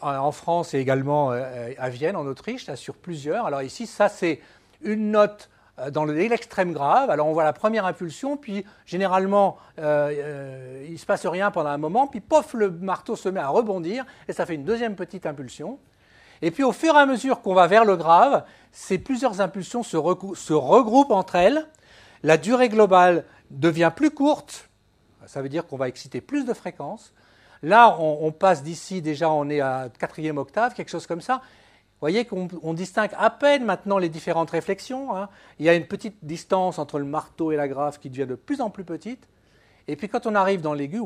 [0.02, 3.46] en France et également euh, à Vienne, en Autriche, là, sur plusieurs.
[3.46, 4.42] Alors ici, ça c'est
[4.82, 5.59] une note euh,
[5.90, 7.10] dans l'extrême grave.
[7.10, 11.50] Alors on voit la première impulsion, puis généralement euh, euh, il ne se passe rien
[11.50, 14.64] pendant un moment, puis pof, le marteau se met à rebondir et ça fait une
[14.64, 15.78] deuxième petite impulsion.
[16.42, 19.82] Et puis au fur et à mesure qu'on va vers le grave, ces plusieurs impulsions
[19.82, 21.66] se, regroupent entre elles.
[22.22, 24.68] La durée globale devient plus courte,
[25.26, 27.12] ça veut dire qu'on va exciter plus de fréquences.
[27.62, 31.42] Là, on passe d'ici, déjà on est à quatrième octave, quelque chose comme ça.
[32.00, 35.14] Vous voyez qu'on distingue à peine maintenant les différentes réflexions.
[35.14, 35.28] Hein.
[35.58, 38.36] Il y a une petite distance entre le marteau et la grave qui devient de
[38.36, 39.28] plus en plus petite.
[39.86, 41.02] Et puis quand on arrive dans l'aigu,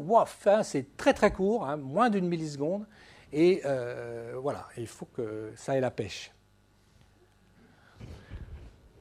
[0.47, 2.87] hein, c'est très très court, hein, moins d'une milliseconde.
[3.33, 6.31] Et euh, voilà, il faut que ça ait la pêche.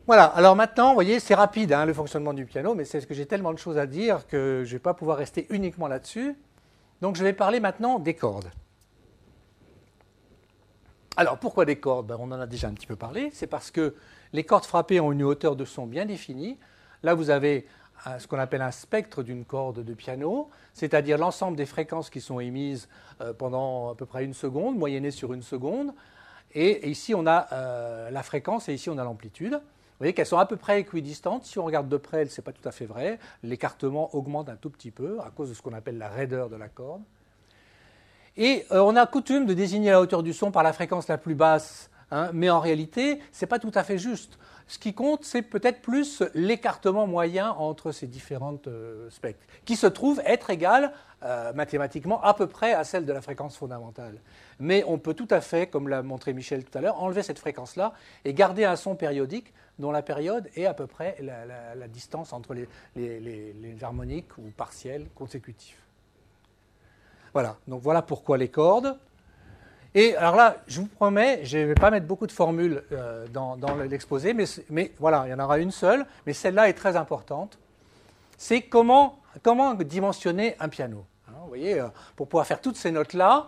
[0.07, 3.27] Voilà, alors maintenant, vous voyez, c'est rapide le fonctionnement du piano, mais c'est que j'ai
[3.27, 6.35] tellement de choses à dire que je ne vais pas pouvoir rester uniquement là-dessus.
[7.01, 8.49] Donc je vais parler maintenant des cordes.
[11.15, 12.07] Alors pourquoi des cordes?
[12.07, 13.29] Ben, On en a déjà un petit peu parlé.
[13.33, 13.93] C'est parce que
[14.33, 16.57] les cordes frappées ont une hauteur de son bien définie.
[17.03, 17.67] Là, vous avez
[18.19, 22.39] ce qu'on appelle un spectre d'une corde de piano, c'est-à-dire l'ensemble des fréquences qui sont
[22.39, 22.89] émises
[23.21, 25.93] euh, pendant à peu près une seconde, moyennées sur une seconde.
[26.53, 29.53] Et ici, on a euh, la fréquence et ici, on a l'amplitude.
[29.53, 31.45] Vous voyez qu'elles sont à peu près équidistantes.
[31.45, 33.19] Si on regarde de près, ce n'est pas tout à fait vrai.
[33.43, 36.55] L'écartement augmente un tout petit peu à cause de ce qu'on appelle la raideur de
[36.55, 37.03] la corde.
[38.35, 41.19] Et euh, on a coutume de désigner la hauteur du son par la fréquence la
[41.19, 44.39] plus basse, hein, mais en réalité, ce n'est pas tout à fait juste.
[44.67, 49.85] Ce qui compte, c'est peut-être plus l'écartement moyen entre ces différentes euh, spectres, qui se
[49.85, 50.93] trouve être égal
[51.23, 54.19] euh, mathématiquement à peu près à celle de la fréquence fondamentale.
[54.59, 57.39] Mais on peut tout à fait, comme l'a montré Michel tout à l'heure, enlever cette
[57.39, 57.93] fréquence-là
[58.25, 62.55] et garder un son périodique dont la période est à peu près la, distance entre
[62.55, 65.82] les, les harmoniques ou partiels consécutifs.
[67.33, 68.97] Voilà, donc voilà pourquoi les cordes.
[69.95, 73.27] Et alors là, je vous promets, je ne vais pas mettre beaucoup de formules euh,
[73.27, 74.33] dans, l'exposé,
[74.69, 77.59] mais, voilà, il y en aura une seule, mais celle-là est très importante.
[78.37, 79.19] C'est comment,
[79.85, 81.05] dimensionner un piano.
[81.27, 83.47] Hein, vous voyez, euh, pour pouvoir faire toutes ces notes-là,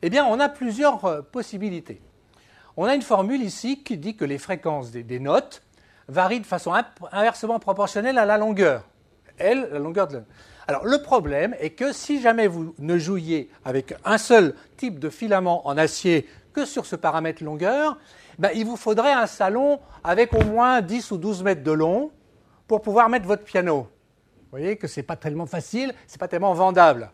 [0.00, 2.00] eh bien, on a plusieurs euh, possibilités.
[2.78, 5.62] On a une formule ici qui dit que les fréquences des, notes
[6.08, 6.72] varient de façon
[7.12, 8.82] inversement proportionnelle à la longueur.
[9.38, 10.22] Elle, la longueur de
[10.68, 15.08] alors le problème est que si jamais vous ne jouiez avec un seul type de
[15.10, 17.98] filament en acier que sur ce paramètre longueur,
[18.38, 22.10] ben, il vous faudrait un salon avec au moins 10 ou 12 mètres de long
[22.66, 23.88] pour pouvoir mettre votre piano.
[24.42, 27.10] Vous voyez que ce n'est pas tellement facile, ce n'est pas tellement vendable.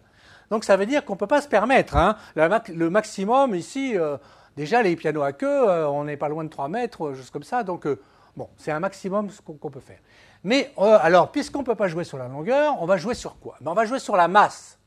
[0.51, 1.97] Donc ça veut dire qu'on ne peut pas se permettre.
[1.97, 2.17] Hein.
[2.37, 4.17] Le maximum ici, euh,
[4.57, 7.43] déjà les pianos à queue, euh, on n'est pas loin de 3 mètres, juste comme
[7.43, 7.65] ça.
[7.65, 8.01] Donc euh,
[8.37, 10.01] bon, c'est un maximum qu'on peut faire.
[10.45, 13.39] Mais euh, alors, puisqu'on ne peut pas jouer sur la longueur, on va jouer sur
[13.39, 13.57] quoi?
[13.61, 14.79] Ben, On va jouer sur la masse.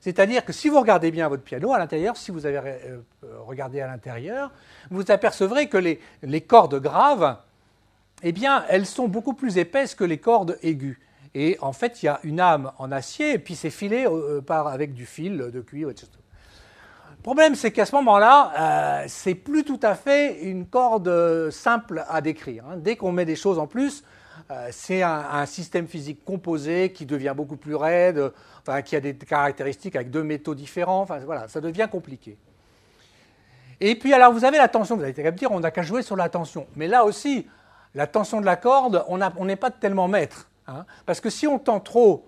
[0.00, 3.00] C'est-à-dire que si vous regardez bien votre piano à l'intérieur, si vous avez euh,
[3.46, 4.52] regardé à l'intérieur,
[4.90, 7.38] vous apercevrez que les, cordes graves,
[8.22, 10.98] eh bien, elles sont beaucoup plus épaisses que les cordes aiguës.
[11.34, 14.40] Et en fait, il y a une âme en acier, et puis c'est filé euh,
[14.48, 16.08] avec du fil de cuivre, etc.
[17.16, 22.20] Le problème, c'est qu'à ce moment-là, c'est plus tout à fait une corde simple à
[22.20, 22.64] décrire.
[22.66, 22.76] Hein.
[22.76, 24.04] Dès qu'on met des choses en plus,
[24.50, 28.32] euh, c'est un, système physique composé qui devient beaucoup plus raide,
[28.84, 31.00] qui a des caractéristiques avec deux métaux différents.
[31.00, 32.36] Enfin, voilà, ça devient compliqué.
[33.80, 36.02] Et puis alors vous avez la tension, vous allez me dire on n'a qu'à jouer
[36.02, 36.66] sur la tension.
[36.76, 37.46] Mais là aussi,
[37.94, 40.50] la tension de la corde, on n'est pas tellement maître.
[40.66, 40.86] Hein.
[41.04, 42.24] parce que si on tend trop,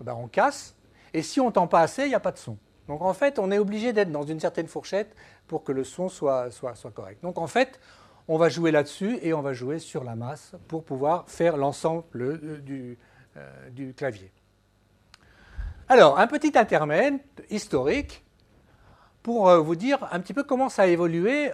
[0.00, 0.76] ben on casse,
[1.12, 2.56] et si on tend pas assez, il n'y a pas de son.
[2.88, 5.14] Donc en fait, on est obligé d'être dans une certaine fourchette
[5.48, 7.22] pour que le son soit, soit, soit correct.
[7.22, 7.80] Donc en fait,
[8.28, 12.04] on va jouer là-dessus et on va jouer sur la masse pour pouvoir faire l'ensemble
[12.14, 12.98] euh, du,
[13.36, 14.30] euh, du clavier.
[15.88, 17.18] Alors, un petit intermède
[17.50, 18.24] historique
[19.22, 21.50] pour euh, vous dire un petit peu comment ça a évolué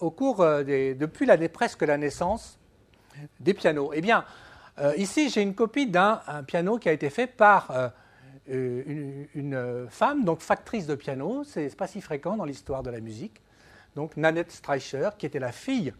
[0.00, 2.58] au cours des, depuis la, presque la naissance
[3.40, 3.92] des pianos.
[3.94, 4.24] Eh bien,
[4.96, 7.92] ici, j'ai une copie d'un piano qui a été fait par
[8.48, 11.44] une, une, femme, donc factrice de piano.
[11.44, 13.42] C'est pas si fréquent dans l'histoire de la musique
[13.94, 15.92] donc Nanette Streicher, qui était la fille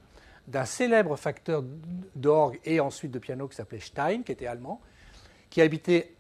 [0.49, 1.63] d'un célèbre facteur
[2.17, 4.81] d'orgue et ensuite de piano qui s'appelait Stein, qui était allemand,
[5.51, 6.15] qui habitait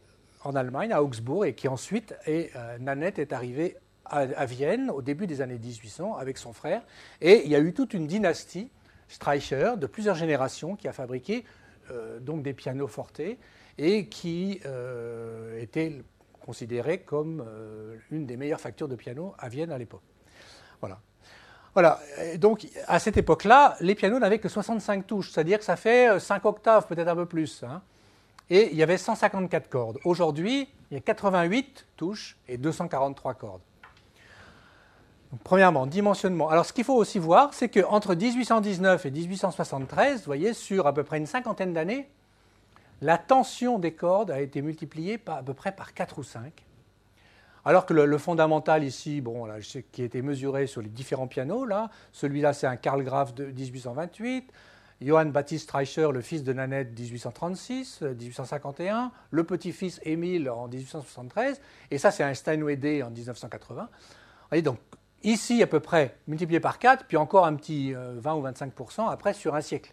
[0.44, 5.00] en Allemagne, à Augsbourg, et qui ensuite, et, euh, Nanette est arrivée à, Vienne au
[5.00, 6.82] début des années 1800 avec son frère,
[7.22, 8.70] et il y a eu toute une dynastie
[9.08, 11.44] Streicher de plusieurs générations qui a fabriqué
[11.90, 13.38] euh, donc des pianos fortés
[13.78, 16.02] et qui euh, était
[16.44, 17.46] considérée comme
[18.11, 20.02] une des meilleures factures de piano à Vienne à l'époque.
[20.80, 21.00] Voilà.
[21.74, 22.00] Voilà,
[22.37, 26.44] donc à cette époque-là, les pianos n'avaient que 65 touches, c'est-à-dire que ça fait 5
[26.44, 27.62] euh, octaves, peut-être un peu plus.
[27.62, 27.80] Hein.
[28.50, 29.98] Et il y avait 154 cordes.
[30.04, 33.62] Aujourd'hui, il y a 88 touches et 243 cordes.
[35.44, 36.50] premièrement, dimensionnement.
[36.50, 40.92] Alors ce qu'il faut aussi voir, c'est qu'entre 1819 et 1873, vous voyez, sur à
[40.92, 42.11] peu près une cinquantaine d'années,
[43.00, 46.52] la tension des cordes a été multipliée par, à peu près par 4 ou 5.
[47.64, 49.48] Alors que le, fondamental ici, bon,
[49.92, 53.46] qui a été mesuré sur les différents pianos, là, celui-là c'est un Karl Graf de
[53.46, 54.53] 1828,
[55.01, 61.61] Johann Baptist Streicher, le fils de Nanette, 1836, 1851, euh, le petit-fils Émile en 1873,
[61.90, 63.88] et ça c'est un Steinway D en 1980.
[64.51, 64.79] Voyez, donc
[65.22, 69.09] ici à peu près multiplié par 4, puis encore un petit 20 euh, ou 25%
[69.09, 69.92] après sur un siècle.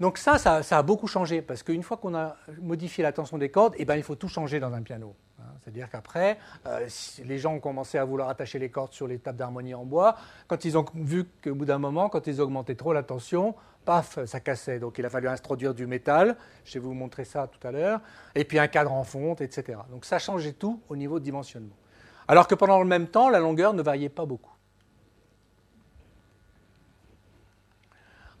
[0.00, 3.50] Donc ça, ça, a beaucoup changé, parce qu'une fois qu'on a modifié la tension des
[3.50, 5.14] cordes, eh ben, il faut tout changer dans un piano.
[5.38, 5.42] Hein.
[5.60, 6.88] C'est-à-dire qu'après, euh,
[7.22, 10.16] les gens ont commencé à vouloir attacher les cordes sur les tables d'harmonie en bois.
[10.48, 14.24] Quand ils ont vu qu'au bout d'un moment, quand ils augmentaient trop la tension, paf,
[14.24, 14.78] ça cassait.
[14.78, 18.00] Donc il a fallu introduire du métal, je vais vous montrer ça tout à l'heure,
[18.34, 19.80] et puis un cadre en fonte, etc.
[19.90, 21.76] Donc ça changeait tout au niveau de dimensionnement.
[22.26, 24.54] Alors que pendant le même temps, la longueur ne variait pas beaucoup.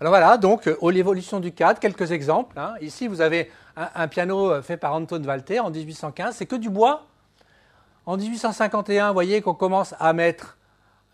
[0.00, 2.58] Alors voilà, donc, euh, l'évolution du cadre, quelques exemples.
[2.58, 2.74] Hein.
[2.80, 6.36] Ici, vous avez un, piano euh, fait par Anton Walter en 1815.
[6.36, 7.06] C'est que du bois.
[8.06, 10.56] En 1851, vous voyez qu'on commence à mettre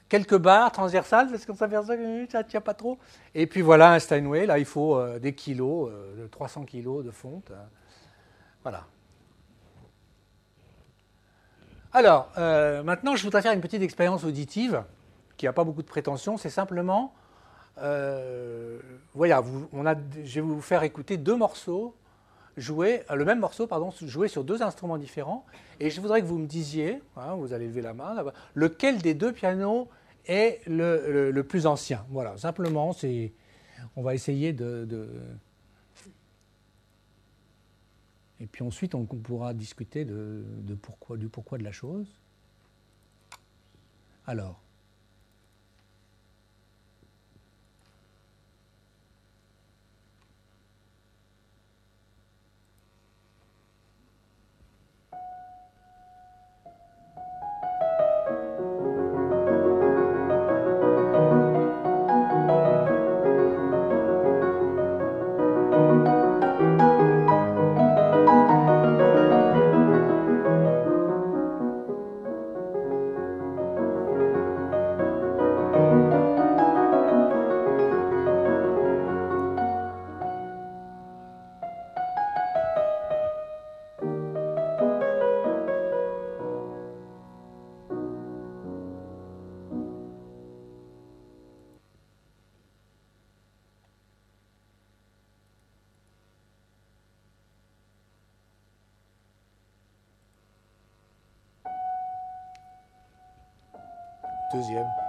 [0.09, 2.97] quelques barres transversales, parce qu'on s'aperçoit que ça ne tient pas trop.
[3.35, 5.91] Et puis voilà un Steinway, là il faut euh, des kilos,
[6.31, 7.51] 300 kilos de fonte.
[8.63, 8.85] Voilà.
[11.93, 12.31] Alors,
[12.85, 14.85] maintenant je voudrais faire une petite expérience auditive,
[15.37, 17.13] qui n'a pas beaucoup de prétention, c'est simplement
[17.79, 18.79] euh,
[19.15, 19.43] voilà,
[20.25, 21.95] je vais vous faire écouter deux morceaux,
[22.59, 25.45] euh, le même morceau, pardon, joué sur deux instruments différents.
[25.81, 28.15] Et je voudrais que vous me disiez, hein, vous allez lever la main,
[28.55, 29.89] lequel des deux pianos
[30.27, 32.05] est le, plus ancien.
[32.11, 32.95] Voilà, simplement,
[33.97, 35.09] on va essayer de,
[38.41, 42.07] Et puis ensuite, on, pourra discuter du pourquoi de la chose.
[44.27, 44.61] Alors,
[104.57, 105.06] Deuxième.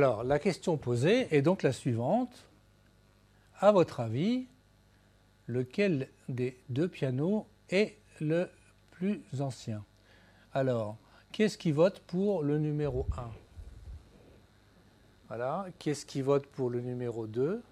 [0.00, 2.46] Alors, la question posée est donc la suivante.
[3.58, 4.46] À votre avis,
[5.46, 8.48] lequel des deux pianos est le
[8.92, 9.84] plus ancien?
[10.54, 10.96] Alors,
[11.32, 13.30] qui est-ce qui vote pour le numéro 1
[15.28, 15.66] Voilà.
[15.78, 17.62] Qui est-ce qui vote pour le numéro 2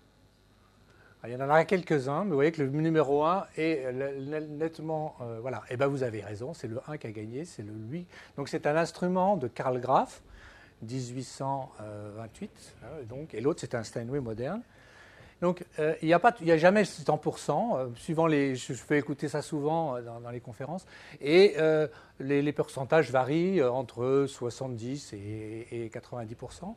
[1.23, 3.91] ah, il y en a quelques-uns, mais vous voyez que le numéro 1 est
[4.51, 5.17] nettement.
[5.23, 7.65] Euh, voilà, et eh bien vous avez raison, c'est le 1 qui a gagné, c'est
[7.65, 8.07] le lui.
[8.37, 10.23] Donc c'est un instrument de Karl Graf,
[10.83, 12.51] 1828,
[12.83, 14.63] hein, donc, et l'autre c'est un Steinway moderne.
[15.41, 19.41] Donc euh, il n'y a, a, jamais 100%, euh, suivant les, je, fais écouter ça
[19.41, 20.85] souvent dans, les conférences,
[21.21, 21.57] et
[22.21, 26.75] les, pourcentages varient entre 70 et, et 90%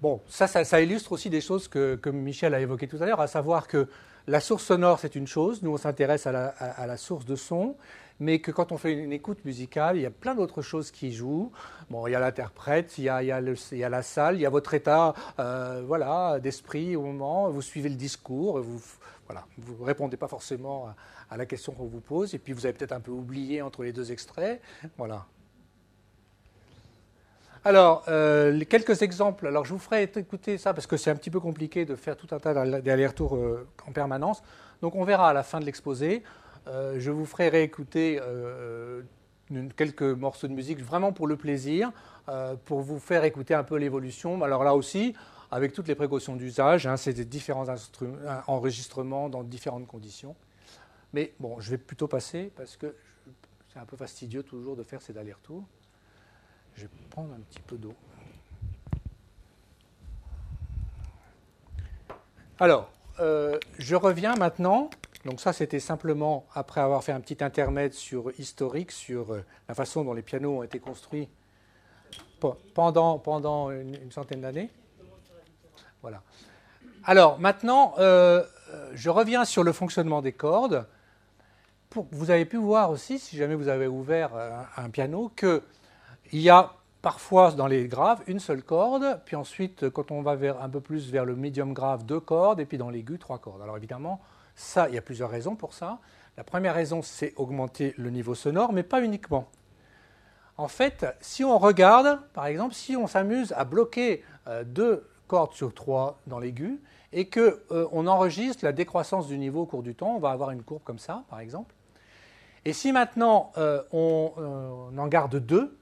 [0.00, 3.26] bon, ça, ça, illustre aussi des choses que, Michel a évoquées tout à l'heure, à
[3.26, 3.88] savoir que
[4.26, 7.76] la source sonore, c'est une chose, nous on s'intéresse à, la, source de son,
[8.18, 11.12] mais que quand on fait une écoute musicale, il y a plein d'autres choses qui
[11.12, 11.52] jouent.
[11.90, 15.14] Bon, il y a l'interprète, il, y a, la salle, il y a votre état
[15.38, 18.80] euh, voilà, d'esprit au moment, vous suivez le discours, vous
[19.26, 20.96] voilà, vous répondez pas forcément à,
[21.30, 23.82] à la question qu'on vous pose, et puis vous avez peut-être un peu oublié entre
[23.82, 24.60] les deux extraits.
[24.96, 25.26] Voilà.
[27.66, 29.48] Alors, euh, quelques exemples.
[29.48, 32.16] Alors, je vous ferai écouter ça parce que c'est un petit peu compliqué de faire
[32.16, 34.40] tout un tas d'allers-retours euh, en permanence.
[34.82, 36.22] Donc, on verra à la fin de l'exposé.
[36.68, 38.20] Euh, je vous ferai réécouter
[39.74, 41.90] quelques morceaux de musique vraiment pour le plaisir,
[42.66, 44.40] pour vous faire écouter un peu l'évolution.
[44.44, 45.14] Alors là aussi,
[45.50, 47.66] avec toutes les précautions d'usage, hein, c'est des différents
[48.46, 50.36] enregistrements dans différentes conditions.
[51.12, 52.94] Mais bon, je vais plutôt passer parce que
[53.72, 55.64] c'est un peu fastidieux toujours de faire ces allers-retours.
[56.76, 57.94] Je vais prendre un petit peu d'eau.
[62.58, 64.90] Alors, euh, je reviens maintenant.
[65.24, 69.74] Donc ça, c'était simplement après avoir fait un petit intermède sur historique, sur euh, la
[69.74, 71.28] façon dont les pianos ont été construits
[72.74, 74.70] pendant, une, centaine d'années.
[76.02, 76.22] Voilà.
[77.04, 78.44] Alors maintenant, euh,
[78.92, 80.86] je reviens sur le fonctionnement des cordes.
[81.94, 84.30] Vous avez pu voir aussi, si jamais vous avez ouvert
[84.76, 85.62] un piano, que
[86.32, 90.32] il y a parfois dans les graves une seule corde, puis ensuite quand on va
[90.60, 93.62] un peu plus vers le médium grave, deux cordes, et puis dans l'aigu, trois cordes.
[93.62, 94.20] Alors évidemment,
[94.54, 95.98] ça, il y a plusieurs raisons pour ça.
[96.36, 99.48] La première raison, c'est augmenter le niveau sonore, mais pas uniquement.
[100.58, 105.52] En fait, si on regarde, par exemple, si on s'amuse à bloquer euh, deux cordes
[105.52, 106.80] sur trois dans l'aigu,
[107.12, 110.50] et qu'on euh, enregistre la décroissance du niveau au cours du temps, on va avoir
[110.50, 111.74] une courbe comme ça, par exemple.
[112.64, 115.78] Et si maintenant euh, on, en garde deux,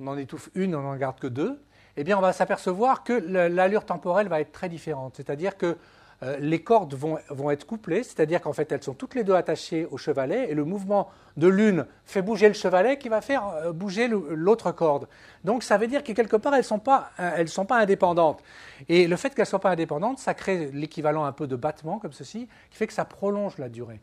[0.00, 1.60] on en étouffe une, on n'en garde que deux,
[1.96, 5.14] eh bien on va s'apercevoir que l'allure temporelle va être très différente.
[5.16, 5.76] C'est-à-dire que
[6.22, 9.34] euh, les cordes vont, vont être couplées, c'est-à-dire qu'en fait elles sont toutes les deux
[9.34, 13.46] attachées au chevalet, et le mouvement de l'une fait bouger le chevalet qui va faire
[13.46, 15.08] euh, bouger l'autre corde.
[15.44, 18.42] Donc ça veut dire que quelque part elles ne sont, pas, euh, sont pas indépendantes.
[18.88, 21.98] Et le fait qu'elles ne soient pas indépendantes, ça crée l'équivalent un peu de battement
[21.98, 24.00] comme ceci, qui fait que ça prolonge la durée.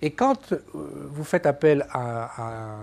[0.00, 2.76] Et quand euh, vous faites appel à,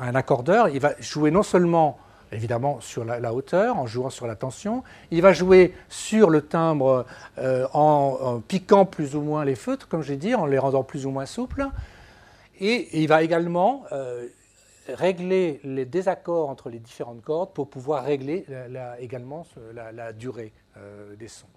[0.00, 1.98] un accordeur, il va jouer non seulement
[2.32, 7.04] évidemment sur la, hauteur, en jouant sur la tension, il va jouer sur le timbre
[7.38, 11.06] euh, en, piquant plus ou moins les feutres, comme j'ai dit, en les rendant plus
[11.06, 11.66] ou moins souples,
[12.60, 14.28] et, il va également euh,
[14.88, 18.46] régler les désaccords entre les différentes cordes pour pouvoir régler
[19.00, 20.52] également la, durée
[21.18, 21.48] des sons.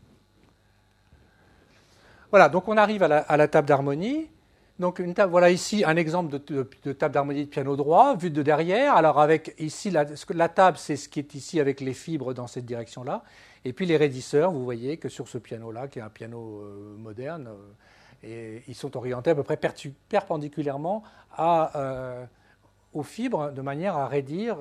[2.32, 4.28] Voilà, donc on arrive à la table d'harmonie.
[4.80, 8.96] Donc voilà ici un exemple de, table d'harmonie de piano droit, vue de derrière.
[8.96, 12.66] Alors avec ici la, table, c'est ce qui est ici avec les fibres dans cette
[12.66, 13.24] direction-là.
[13.66, 16.98] Et puis les raidisseurs, vous voyez que sur ce piano-là, qui est un piano euh,
[16.98, 17.50] moderne,
[18.24, 19.60] euh, ils sont orientés à peu près
[20.10, 21.04] perpendiculairement
[21.40, 22.26] euh,
[22.94, 24.58] aux fibres de manière à raidir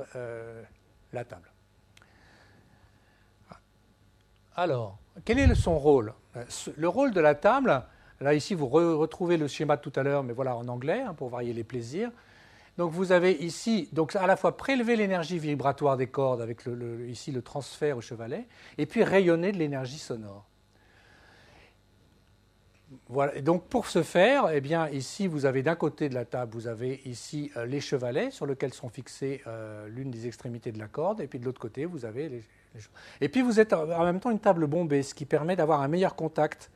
[1.13, 1.51] la table.
[4.57, 6.13] Alors, quel est son rôle?
[6.77, 7.83] Le rôle de la table,
[8.23, 11.15] Là, ici, vous retrouvez le schéma de tout à l'heure, mais voilà en anglais, hein,
[11.15, 12.11] pour varier les plaisirs.
[12.79, 17.07] Donc vous avez ici, donc à la fois prélever l'énergie vibratoire des cordes avec le,
[17.09, 18.47] ici le transfert au chevalet,
[18.79, 20.47] et puis rayonner de l'énergie sonore.
[23.09, 23.35] Voilà.
[23.37, 26.53] Et donc pour ce faire, eh bien ici vous avez d'un côté de la table,
[26.55, 30.79] vous avez ici euh, les chevalets sur lesquels sont fixées euh, l'une des extrémités de
[30.79, 32.45] la corde, et puis de l'autre côté vous avez les,
[32.75, 32.81] les,
[33.21, 35.89] Et puis vous êtes en même temps une table bombée, ce qui permet d'avoir un
[35.89, 36.71] meilleur contact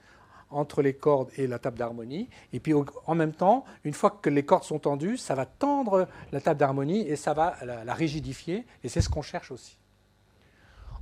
[0.51, 2.28] entre les cordes et la table d'harmonie.
[2.53, 6.09] Et puis en même temps, une fois que les cordes sont tendues, ça va tendre
[6.32, 8.66] la table d'harmonie et ça va la, rigidifier.
[8.84, 9.78] Et c'est ce qu'on cherche aussi.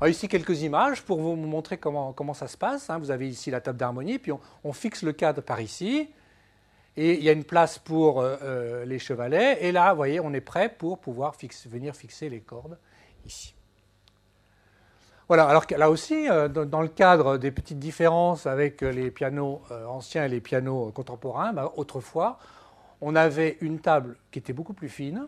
[0.07, 2.91] ici quelques images pour vous montrer comment, comment ça se passe.
[2.91, 2.99] Hein.
[2.99, 4.33] Vous avez ici la table d'harmonie, puis
[4.65, 6.09] on, fixe le cadre par ici.
[6.97, 9.59] Et il y a une place pour euh, euh, les chevalets.
[9.63, 11.35] Et là, vous voyez, on est prêt pour pouvoir
[11.67, 12.79] venir fixer les cordes
[13.27, 13.55] ici.
[15.27, 19.87] Voilà, alors là aussi, euh, dans le cadre des petites différences avec les pianos euh,
[19.87, 22.39] anciens et les pianos contemporains, bah, autrefois,
[23.01, 25.27] on avait une table qui était beaucoup plus fine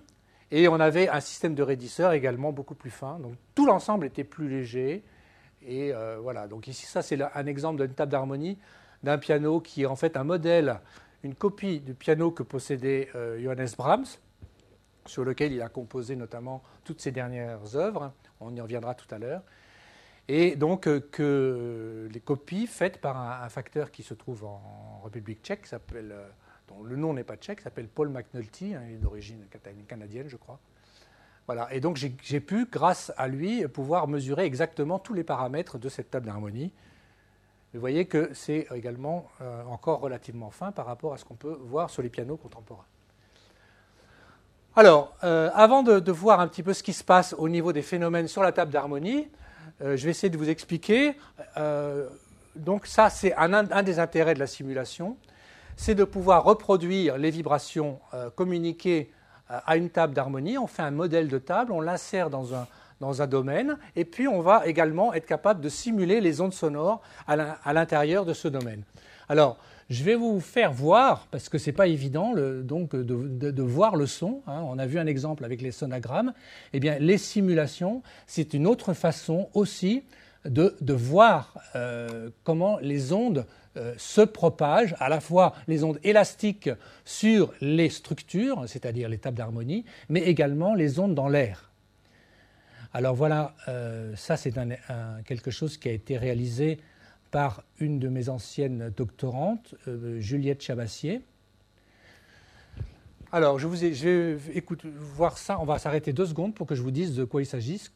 [0.51, 3.19] et on avait un système de raidisseur également beaucoup plus fin.
[3.21, 5.03] Donc tout l'ensemble était plus léger.
[5.67, 8.59] Et euh, voilà, donc ici, ça c'est un exemple d'une table d'harmonie
[9.03, 10.81] d'un piano qui est en fait un modèle,
[11.23, 14.07] une copie du piano que possédait Johannes Brahms,
[15.07, 18.13] sur lequel il a composé notamment toutes ses dernières œuvres.
[18.41, 19.43] On y reviendra tout à l'heure
[20.29, 25.43] et donc euh, que les copies faites par un, facteur qui se trouve en, République
[25.43, 26.29] tchèque, s'appelle, euh,
[26.69, 29.45] dont le nom n'est pas tchèque, s'appelle Paul McNulty, hein, il est d'origine
[29.87, 30.59] canadienne, je crois.
[31.47, 31.73] Voilà.
[31.73, 36.11] Et donc j'ai pu, grâce à lui, pouvoir mesurer exactement tous les paramètres de cette
[36.11, 36.73] table d'harmonie.
[37.73, 41.57] Vous voyez que c'est également euh, encore relativement fin par rapport à ce qu'on peut
[41.63, 42.87] voir sur les pianos contemporains.
[44.75, 48.29] Alors, avant de, voir un petit peu ce qui se passe au niveau des phénomènes
[48.29, 49.27] sur la table d'harmonie,
[49.81, 51.17] je vais essayer de vous expliquer.
[51.57, 52.07] Euh,
[52.55, 55.17] donc ça, c'est un, des intérêts de la simulation,
[55.77, 59.11] c'est de pouvoir reproduire les vibrations euh, communiquées
[59.49, 60.59] à une table d'harmonie.
[60.59, 62.67] On fait un modèle de table, on l'insère dans un,
[63.01, 67.01] dans un domaine, et puis on va également être capable de simuler les ondes sonores
[67.29, 68.83] à l'intérieur de ce domaine.
[69.29, 69.59] Alors,
[69.89, 74.07] je vais vous faire voir, parce que ce n'est pas évident donc, de, voir le
[74.07, 74.43] son.
[74.47, 74.63] Hein.
[74.67, 76.33] on a vu un exemple avec les sonagrammes.
[76.73, 80.03] Eh bien, les simulations, c'est une autre façon aussi
[80.45, 86.71] de, voir euh, comment les ondes euh, se propagent, à la fois les ondes élastiques
[87.05, 91.71] sur les structures, c'est-à-dire les tables d'harmonie, mais également les ondes dans l'air.
[92.93, 94.55] Alors voilà, euh, ça c'est
[95.27, 96.79] quelque chose qui a été réalisé
[97.37, 101.21] par une de mes anciennes doctorantes, euh, Juliette Chabassier.
[103.31, 104.39] Alors, je, vous vais
[104.97, 105.61] voir ça.
[105.61, 107.91] On va s'arrêter deux secondes pour que je vous dise de quoi il s'agit,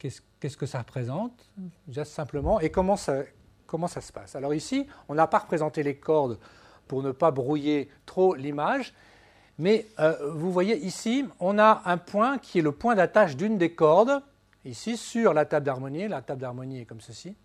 [0.00, 1.48] qu'est-ce que ça représente,
[1.88, 3.22] juste simplement, et comment ça,
[3.68, 4.34] comment ça se passe.
[4.34, 6.40] Alors ici, on n'a pas représenté les cordes
[6.88, 8.94] pour ne pas brouiller trop l'image,
[9.60, 13.58] mais euh, vous voyez ici, on a un point qui est le point d'attache d'une
[13.58, 14.24] des cordes,
[14.64, 16.08] ici sur la table d'harmonie.
[16.08, 17.36] La table d'harmonie est comme ceci.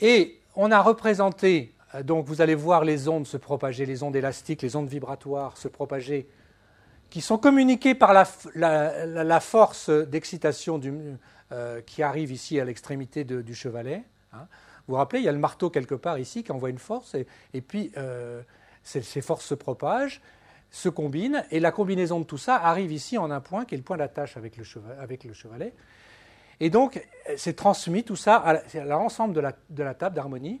[0.00, 4.16] Et on a représenté, euh, donc vous allez voir les ondes se propager, les ondes
[4.16, 6.28] élastiques, les ondes vibratoires se propager,
[7.10, 10.80] qui sont communiquées par la, force d'excitation
[11.52, 14.02] euh, qui arrive ici à l'extrémité du chevalet.
[14.32, 14.48] Hein.
[14.86, 17.14] Vous vous rappelez, il y a le marteau quelque part ici qui envoie une force,
[17.14, 18.42] et, puis euh,
[18.82, 20.20] ces, forces se propagent,
[20.70, 23.78] se combinent, et la combinaison de tout ça arrive ici en un point qui est
[23.78, 24.64] le point d'attache avec le
[25.32, 25.72] chevalet.
[26.60, 27.04] Et donc,
[27.36, 30.60] c'est transmis tout ça à l'ensemble de la, de la, table d'harmonie.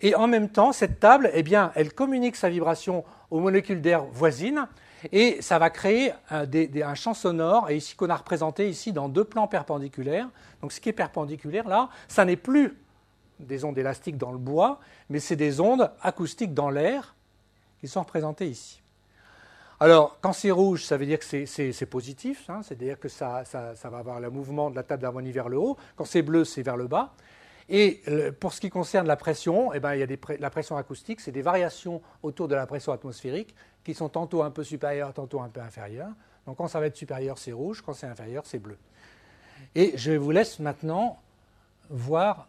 [0.00, 4.04] Et en même temps, cette table, eh bien, elle communique sa vibration aux molécules d'air
[4.04, 4.66] voisines
[5.10, 9.08] et ça va créer un, un champ sonore, et ici qu'on a représenté ici dans
[9.08, 10.28] deux plans perpendiculaires.
[10.60, 12.76] Donc ce qui est perpendiculaire là, ça n'est plus
[13.40, 14.78] des ondes élastiques dans le bois,
[15.08, 17.16] mais c'est des ondes acoustiques dans l'air
[17.80, 18.81] qui sont représentées ici.
[19.82, 23.98] Alors, quand c'est rouge, ça veut dire que c'est positif, hein, c'est-à-dire que ça, va
[23.98, 25.76] avoir le mouvement de la table d'harmonie vers le haut.
[25.96, 27.14] Quand c'est bleu, c'est vers le bas.
[27.68, 28.00] Et
[28.38, 31.32] pour ce qui concerne la pression, eh ben, il y a la pression acoustique, c'est
[31.32, 35.48] des variations autour de la pression atmosphérique qui sont tantôt un peu supérieures, tantôt un
[35.48, 36.12] peu inférieures.
[36.46, 38.78] Donc quand ça va être supérieur, c'est rouge, quand c'est inférieur, c'est bleu.
[39.74, 41.20] Et je vous laisse maintenant
[41.90, 42.48] voir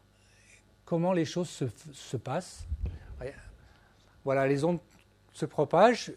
[0.86, 2.68] comment les choses se, se passent.
[4.24, 4.80] Voilà, les ondes
[5.34, 6.14] se propagent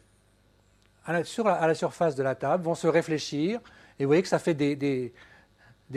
[1.06, 3.60] à la, surface de la table vont se réfléchir,
[3.98, 5.12] et vous voyez que ça fait des,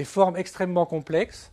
[0.03, 1.51] formes extrêmement complexes.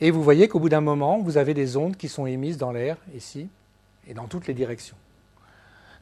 [0.00, 2.72] Et vous voyez qu'au bout d'un moment, vous avez des ondes qui sont émises dans
[2.72, 3.48] l'air, ici,
[4.08, 4.96] et dans toutes les directions.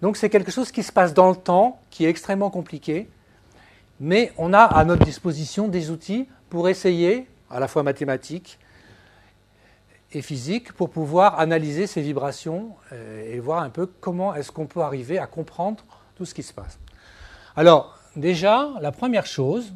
[0.00, 3.08] Donc c'est quelque chose qui se passe dans le temps, qui est extrêmement compliqué,
[4.00, 8.58] mais on a à notre disposition des outils pour essayer, à la fois mathématiques,
[10.12, 14.66] et physique pour pouvoir analyser ces vibrations euh, et voir un peu comment est-ce qu'on
[14.66, 15.84] peut arriver à comprendre
[16.16, 16.78] tout ce qui se passe.
[17.56, 19.72] Alors, déjà, la première chose,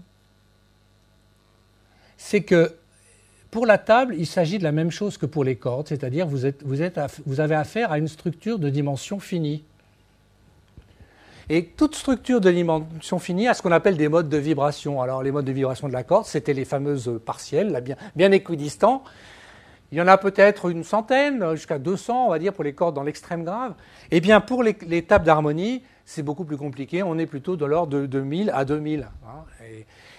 [2.16, 2.74] c'est que
[3.51, 6.47] pour la table, il s'agit de la même chose que pour les cordes, c'est-à-dire vous,
[6.47, 9.62] êtes, vous, avez affaire à une structure de dimension finie.
[11.51, 15.03] Et toute structure de dimension finie a ce qu'on appelle des modes de vibration.
[15.03, 19.05] Alors les modes de vibration de la corde, c'était les fameuses partielles, bien, bien équidistants,
[19.93, 22.95] il y en a peut-être une centaine, jusqu'à 200, on va dire, pour les cordes
[22.95, 23.74] dans l'extrême grave.
[24.11, 27.03] Eh bien, pour les, tables d'harmonie, c'est beaucoup plus compliqué.
[27.03, 29.07] On est plutôt de l'ordre de, 1000 à 2000.
[29.26, 29.45] Hein.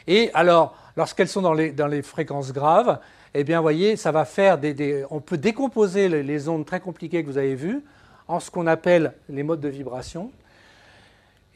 [0.07, 2.99] Et, alors, lorsqu'elles sont dans les, fréquences graves,
[3.33, 7.27] eh bien, voyez, ça va faire des, on peut décomposer les, ondes très compliquées que
[7.27, 7.81] vous avez vues
[8.27, 10.31] en ce qu'on appelle les modes de vibration.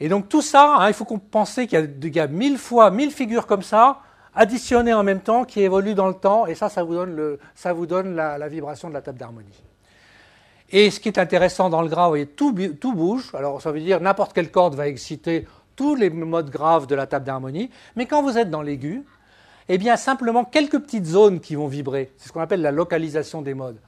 [0.00, 1.70] Et donc tout ça, hein, il faut qu'on pense qu'il
[2.14, 4.00] y, a mille fois, mille figures comme ça,
[4.38, 8.48] additionnées en même temps, qui évoluent dans le temps, et ça, ça vous donne, la,
[8.48, 9.62] vibration de la table d'harmonie.
[10.70, 13.72] Et ce qui est intéressant dans le grave, vous voyez, tout, tout bouge, alors ça
[13.72, 17.70] veut dire n'importe quelle corde va exciter tous les modes graves de la table d'harmonie,
[17.96, 19.02] mais quand vous êtes dans l'aigu,
[19.68, 23.42] eh bien simplement quelques petites zones qui vont vibrer, c'est ce qu'on appelle la localisation
[23.42, 23.78] des modes.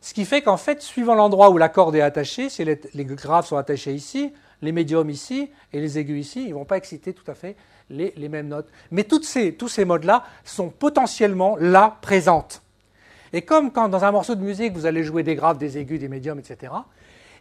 [0.00, 3.04] Ce qui fait qu'en fait, suivant l'endroit où la corde est attachée, si les, les
[3.04, 4.32] graves sont attachés ici,
[4.62, 7.56] les médiums ici et les aigus ici, ils ne vont pas exciter tout à fait
[7.90, 8.68] les, mêmes notes.
[8.90, 12.62] Mais toutes ces, tous ces modes-là sont potentiellement là présentes.
[13.32, 16.00] Et comme quand dans un morceau de musique, vous allez jouer des graves, des aigus,
[16.00, 16.72] des médiums, etc.,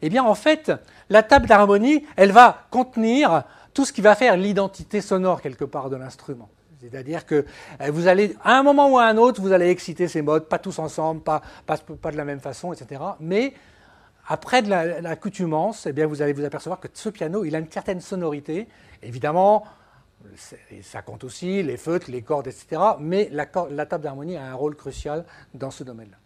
[0.01, 0.71] eh bien en fait,
[1.09, 3.43] la table d'harmonie, elle va contenir
[3.73, 6.49] tout ce qui va faire l'identité sonore quelque part de l'instrument.
[6.81, 7.45] C'est-à-dire que
[7.81, 10.47] euh, vous allez, à un moment ou à un autre, vous allez exciter ces modes,
[10.47, 13.01] pas tous ensemble, pas, pas, pas de la même façon, etc.
[13.19, 13.53] Mais
[14.27, 17.71] après de l'accoutumance, eh bien, vous allez vous apercevoir que ce piano, il a une
[17.71, 18.67] certaine sonorité.
[19.01, 19.65] Évidemment,
[20.81, 22.81] ça compte aussi, les feutres, les cordes, etc.
[22.99, 26.17] Mais la, table d'harmonie a un rôle crucial dans ce domaine-là.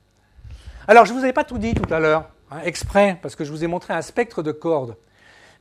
[0.88, 3.43] Alors, je ne vous avais pas tout dit tout à l'heure, hein, exprès, parce que
[3.43, 4.95] je vous ai montré un spectre de cordes.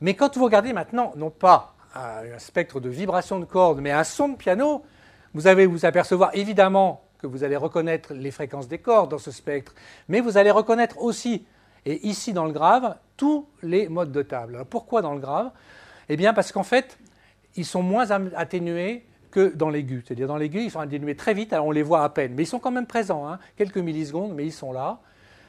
[0.01, 4.03] Mais quand vous regardez maintenant, non pas un spectre de vibration de cordes, mais un
[4.03, 4.83] son de piano,
[5.33, 9.31] vous allez vous apercevoir évidemment que vous allez reconnaître les fréquences des cordes dans ce
[9.31, 9.73] spectre,
[10.07, 11.45] mais vous allez reconnaître aussi
[11.85, 14.55] et ici, dans le grave, tous les modes de table.
[14.55, 15.51] Alors, pourquoi dans le grave?
[16.09, 16.97] Eh bien, parce qu'en fait,
[17.55, 20.03] ils sont moins atténués que dans l'aigu.
[20.05, 22.33] C'est-à-dire, dans l'aigu, ils sont atténués très vite, alors on les voit à peine.
[22.35, 23.39] Mais ils sont quand même présents, hein.
[23.57, 24.99] quelques millisecondes, mais ils sont là.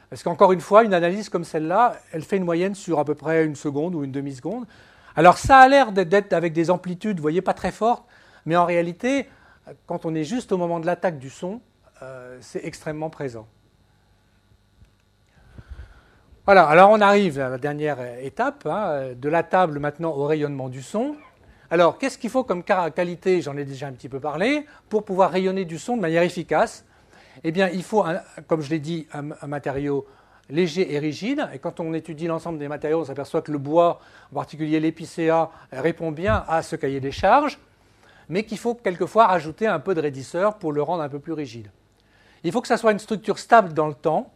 [0.09, 3.15] Parce qu'encore une fois, une analyse comme celle-là, elle fait une moyenne sur à peu
[3.15, 4.65] près une seconde ou une demi-seconde.
[5.15, 8.05] Alors, ça a l'air d'être avec des amplitudes, vous voyez, pas très fortes,
[8.45, 9.27] mais en réalité,
[9.85, 11.61] quand on est juste au moment de l'attaque du son,
[12.01, 13.47] euh, c'est extrêmement présent.
[16.45, 20.69] Voilà, alors on arrive à la dernière étape, hein, de la table maintenant au rayonnement
[20.69, 21.15] du son.
[21.71, 25.31] Alors, qu'est-ce qu'il faut comme qualité, j'en ai déjà un petit peu parlé, pour pouvoir
[25.31, 26.83] rayonner du son de manière efficace?
[27.45, 28.03] Eh bien, il faut,
[28.47, 30.05] comme je l'ai dit, un, matériau
[30.49, 31.47] léger et rigide.
[31.53, 34.01] Et quand on étudie l'ensemble des matériaux, on s'aperçoit que le bois,
[34.33, 37.57] en particulier l'épicéa, répond bien à ce cahier des charges,
[38.27, 41.31] mais qu'il faut quelquefois rajouter un peu de raidisseur pour le rendre un peu plus
[41.31, 41.71] rigide.
[42.43, 44.33] Il faut que ça soit une structure stable dans le temps,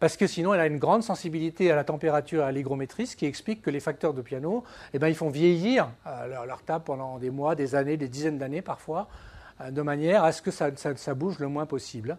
[0.00, 3.16] parce que sinon elle a une grande sensibilité à la température et à l'hygrométrie, ce
[3.16, 6.84] qui explique que les facteurs de piano, eh ben, ils font vieillir euh, leur, table
[6.84, 9.08] pendant des mois, des années, des dizaines d'années parfois,
[9.60, 10.70] euh, de manière à ce que ça,
[11.14, 12.18] bouge le moins possible,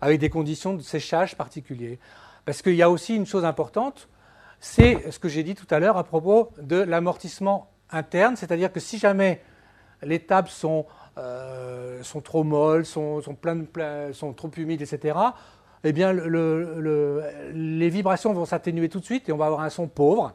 [0.00, 1.96] avec des conditions de séchage particulières.
[2.44, 4.08] Parce qu'il y a aussi une chose importante,
[4.60, 8.80] c'est ce que j'ai dit tout à l'heure à propos de l'amortissement interne, c'est-à-dire que
[8.80, 9.40] si jamais
[10.02, 10.84] les tables sont,
[11.16, 15.14] euh, trop molles, sont, sont trop humides, etc.,
[15.84, 19.86] eh bien, les vibrations vont s'atténuer tout de suite et on va avoir un son
[19.86, 20.32] pauvre.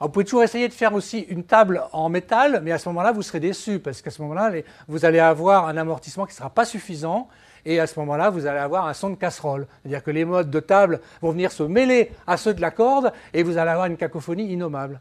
[0.00, 3.12] vous pouvez toujours essayer de faire aussi une table en métal, mais à ce moment-là,
[3.12, 4.50] vous serez déçu parce qu'à ce moment-là,
[4.88, 7.28] vous allez avoir un amortissement qui ne sera pas suffisant
[7.64, 9.68] et à ce moment-là, vous allez avoir un son de casserole.
[9.82, 13.12] C'est-à-dire que les modes de table vont venir se mêler à ceux de la corde
[13.32, 15.00] et vous allez avoir une cacophonie innommable.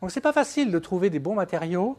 [0.00, 1.98] Donc, ce n'est pas facile de trouver des bons matériaux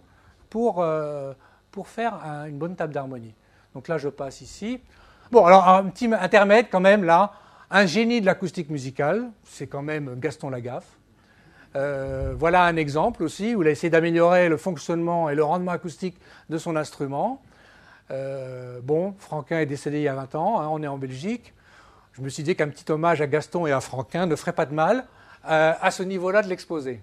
[0.49, 1.33] pour, euh,
[1.71, 2.13] pour faire
[2.47, 3.33] une bonne table d'harmonie.
[3.73, 4.79] Donc là, je passe ici.
[5.30, 7.34] Bon, alors un petit intermède quand même là.
[7.69, 10.88] Un génie de l'acoustique musicale, c'est quand même Gaston Lagaffe.
[11.75, 15.73] Euh, voilà un exemple aussi où il a essayé d'améliorer le fonctionnement et le rendement
[15.73, 16.17] acoustique
[16.49, 17.41] de son instrument.
[18.09, 21.53] Euh, bon, Franquin est décédé il y a 20 ans, hein, on est en Belgique.
[22.13, 24.65] Je me suis dit qu'un petit hommage à Gaston et à Franquin ne ferait pas
[24.65, 25.05] de mal
[25.49, 27.01] euh, à ce niveau-là de l'exposé.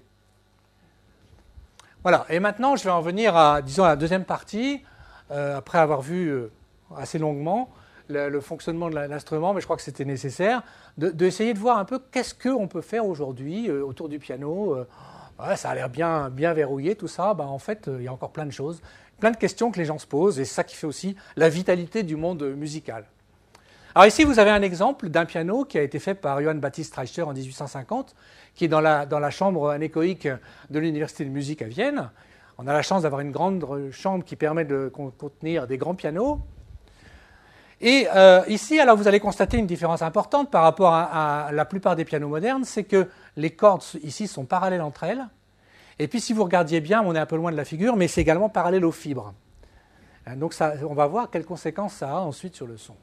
[2.02, 4.82] Voilà, et maintenant je vais en venir à, disons, à la deuxième partie,
[5.30, 6.32] après avoir vu
[6.96, 7.70] assez longuement
[8.08, 10.62] le, fonctionnement de l'instrument, mais je crois que c'était nécessaire,
[10.98, 14.76] d'essayer de, de, voir un peu qu'est-ce qu'on peut faire aujourd'hui euh, autour du piano.
[14.76, 17.34] Euh, ça a l'air bien, bien verrouillé, tout ça.
[17.34, 18.80] Ben, en fait, euh, il y a encore plein de choses,
[19.20, 21.48] plein de questions que les gens se posent, et c'est ça qui fait aussi la
[21.48, 23.04] vitalité du monde musical.
[23.94, 26.94] Alors ici, vous avez un exemple d'un piano qui a été fait par Johann Baptist
[26.96, 28.16] Reicher en 1850,
[28.54, 30.28] qui est dans la, dans la chambre anéchoïque
[30.70, 32.10] de l'Université de musique à Vienne.
[32.58, 36.40] On a la chance d'avoir une grande chambre qui permet de contenir des grands pianos.
[37.80, 41.96] Et euh, ici, alors vous allez constater une différence importante par rapport à, la plupart
[41.96, 45.26] des pianos modernes, c'est que les cordes ici sont parallèles entre elles.
[45.98, 48.08] Et puis si vous regardiez bien, on est un peu loin de la figure, mais
[48.08, 49.34] c'est également parallèle aux fibres.
[50.26, 50.54] Hein, donc
[50.88, 52.94] on va voir quelles conséquences ça a ensuite sur le son.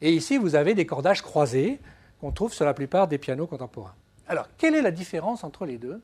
[0.00, 1.80] Et ici, vous avez des cordages croisés
[2.20, 3.94] qu'on trouve sur la plupart des pianos contemporains.
[4.28, 6.00] Alors, quelle est la différence entre les deux?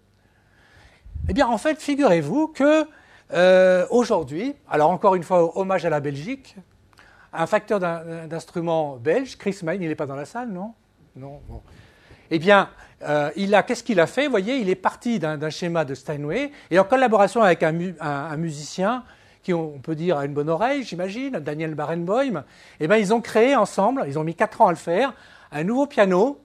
[1.29, 2.87] Eh bien, en fait, figurez-vous que
[3.33, 6.57] euh, aujourd'hui, alors encore une fois, hommage à la Belgique,
[7.33, 10.75] un facteur d'instrument belge, Chris Main, il n'est pas dans la salle, non?
[11.17, 11.41] Non.
[12.31, 12.71] eh bien,
[13.03, 14.27] euh, il a, qu'est-ce qu'il a fait?
[14.27, 19.05] Vous voyez, il est parti d'un, schéma de Steinway et en collaboration avec un, musicien
[19.43, 22.45] qui, on peut dire, a une bonne oreille, j'imagine, Daniel Barenboim,
[22.79, 25.15] eh bien, ils ont créé ensemble, ils ont mis quatre ans à le faire,
[25.51, 26.41] un nouveau piano.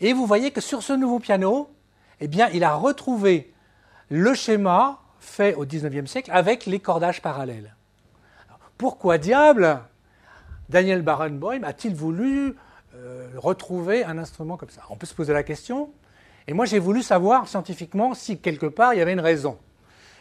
[0.00, 1.70] Et vous voyez que sur ce nouveau piano,
[2.20, 3.52] eh bien, il a retrouvé
[4.08, 7.74] le schéma fait au XIXe siècle avec les cordages parallèles.
[8.78, 9.80] Pourquoi diable?
[10.68, 12.56] Daniel Barenboim a-t-il voulu
[12.94, 14.82] euh, retrouver un instrument comme ça?
[14.90, 15.90] On peut se poser la question.
[16.48, 19.58] Et moi, j'ai voulu savoir scientifiquement si quelque part il y avait une raison.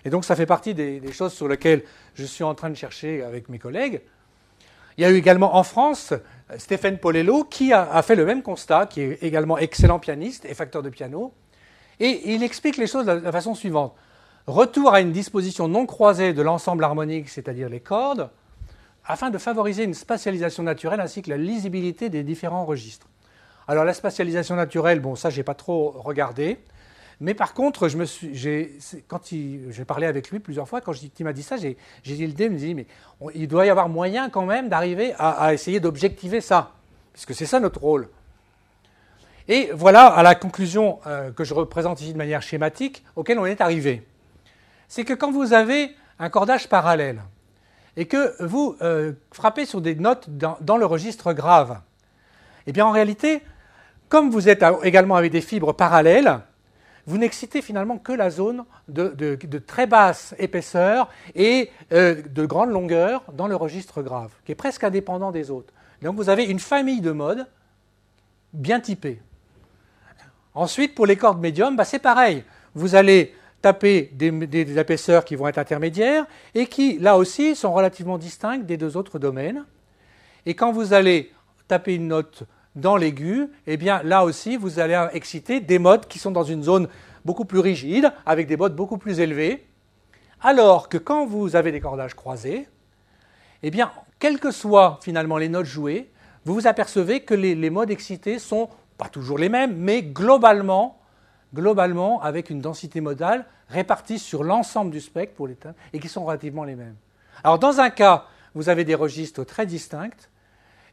[0.04, 1.84] Et donc, ça fait partie des, choses sur lesquelles
[2.14, 4.02] je suis en train de chercher avec mes collègues.
[4.98, 6.14] Il y a eu également en France
[6.58, 10.84] Stéphane Polello qui a, fait le même constat, qui est également excellent pianiste et facteur
[10.84, 11.34] de piano.
[12.00, 13.96] Et il explique les choses de la façon suivante.
[14.48, 18.30] Retour à une disposition non croisée de l'ensemble harmonique, c'est-à-dire les cordes,
[19.06, 23.08] afin de favoriser une spatialisation naturelle ainsi que la lisibilité des différents registres.
[23.68, 26.60] Alors la spatialisation naturelle, bon ça j'ai pas trop regardé,
[27.20, 28.70] mais par contre je suis,
[29.08, 32.46] quand j'ai parlé avec lui plusieurs fois, quand il m'a dit ça, j'ai dit l'idée,
[32.46, 32.86] il me dit mais
[33.34, 36.72] il doit y avoir moyen quand même d'arriver à, essayer d'objectiver ça,
[37.14, 38.10] puisque c'est ça notre rôle.
[39.48, 43.46] Et voilà à la conclusion euh, que je représente ici de manière schématique, auquel on
[43.46, 44.02] est arrivé.
[44.88, 47.22] C'est que quand vous avez un cordage parallèle,
[47.98, 51.80] et que vous euh, frappez sur des notes dans, le registre grave,
[52.68, 53.42] eh bien en réalité,
[54.10, 56.40] comme vous êtes également avec des fibres parallèles,
[57.08, 63.24] vous n'excitez finalement que la zone de, très basse épaisseur et euh, de grande longueur
[63.34, 65.74] dans le registre grave, qui est presque indépendant des autres.
[66.02, 67.46] Donc vous avez une famille de modes
[68.54, 69.22] bien typés.
[70.56, 72.44] Ensuite, pour les cordes médium, bah, c'est pareil.
[72.74, 73.36] Vous allez
[73.66, 78.78] taper des, épaisseurs qui vont être intermédiaires et qui, là aussi, sont relativement distinctes des
[78.78, 79.66] deux autres domaines.
[80.46, 81.32] Et quand vous allez
[81.68, 82.44] taper une note
[82.76, 86.62] dans l'aigu, eh bien là aussi, vous allez exciter des modes qui sont dans une
[86.62, 86.88] zone
[87.26, 89.66] beaucoup plus rigide, avec des modes beaucoup plus élevés.
[90.42, 92.68] Alors que quand vous avez des cordages croisés,
[93.64, 96.12] eh bien, quelles que soient finalement les notes jouées,
[96.46, 101.00] vous vous apercevez que les, les modes excités sont pas toujours les mêmes, mais globalement
[101.56, 106.08] globalement avec une densité modale répartie sur l'ensemble du spectre pour les timbres et qui
[106.08, 106.96] sont relativement les mêmes.
[107.44, 110.30] Alors dans un cas, vous avez des registres très distincts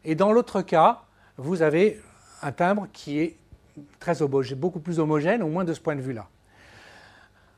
[0.04, 1.02] et dans l'autre cas,
[1.36, 2.00] vous avez
[2.42, 3.36] un timbre qui est
[4.00, 6.28] très homogène, beaucoup plus homogène, au moins de ce point de vue-là.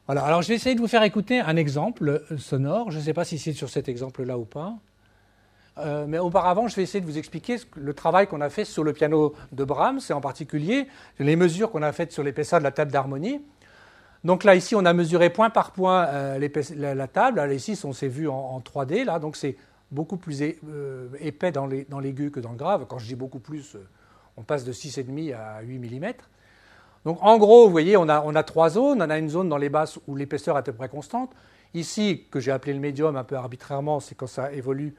[0.07, 2.91] Voilà, alors je vais essayer de vous faire écouter un exemple sonore.
[2.91, 4.75] Je ne sais pas si c'est sur cet exemple-là ou pas.
[5.79, 8.85] Euh, mais auparavant, je vais essayer de vous expliquer le travail qu'on a fait sur
[8.85, 10.87] le piano de Brahms, et en particulier
[11.19, 13.41] les mesures qu'on a faites sur l'épaisseur de la table d'harmonie.
[14.25, 17.37] Donc là, ici, on a mesuré point par point euh, la, table.
[17.37, 19.57] Là, ici, on s'est vu en, 3D, là, donc c'est
[19.91, 22.87] beaucoup plus euh, épais dans l'aigu que dans le grave.
[22.89, 23.77] Quand je dis beaucoup plus,
[24.37, 26.13] on passe de 6,5 à 8 mm.
[27.05, 29.03] Donc en gros, vous voyez, on a, on a trois zones.
[29.03, 31.31] On a une zone dans les basses où l'épaisseur est à peu près constante.
[31.75, 34.95] Ici, que j'ai appelé le médium un peu arbitrairement, c'est quand ça évolue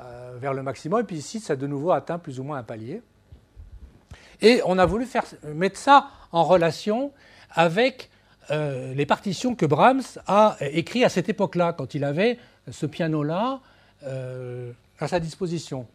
[0.00, 1.00] euh, vers le maximum.
[1.00, 3.02] Et puis ici, ça a de nouveau atteint plus ou moins un palier.
[4.40, 7.12] Et on a voulu faire, mettre ça en relation
[7.50, 8.10] avec
[8.50, 12.38] euh, les partitions que Brahms a écrites à cette époque-là, quand il avait
[12.70, 13.60] ce piano-là
[14.04, 15.86] euh, à sa disposition.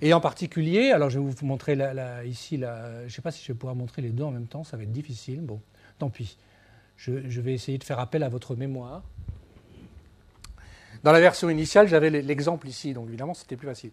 [0.00, 1.76] Et en particulier, alors je vais vous montrer
[2.24, 4.62] ici, je ne sais pas si je vais pouvoir montrer les deux en même temps,
[4.62, 5.40] ça va être difficile.
[5.40, 5.60] Bon,
[5.98, 6.38] tant pis.
[6.96, 9.02] je vais essayer de faire appel à votre mémoire.
[11.04, 13.90] Dans la version initiale, j'avais l'exemple ici, donc évidemment, c'était plus facile.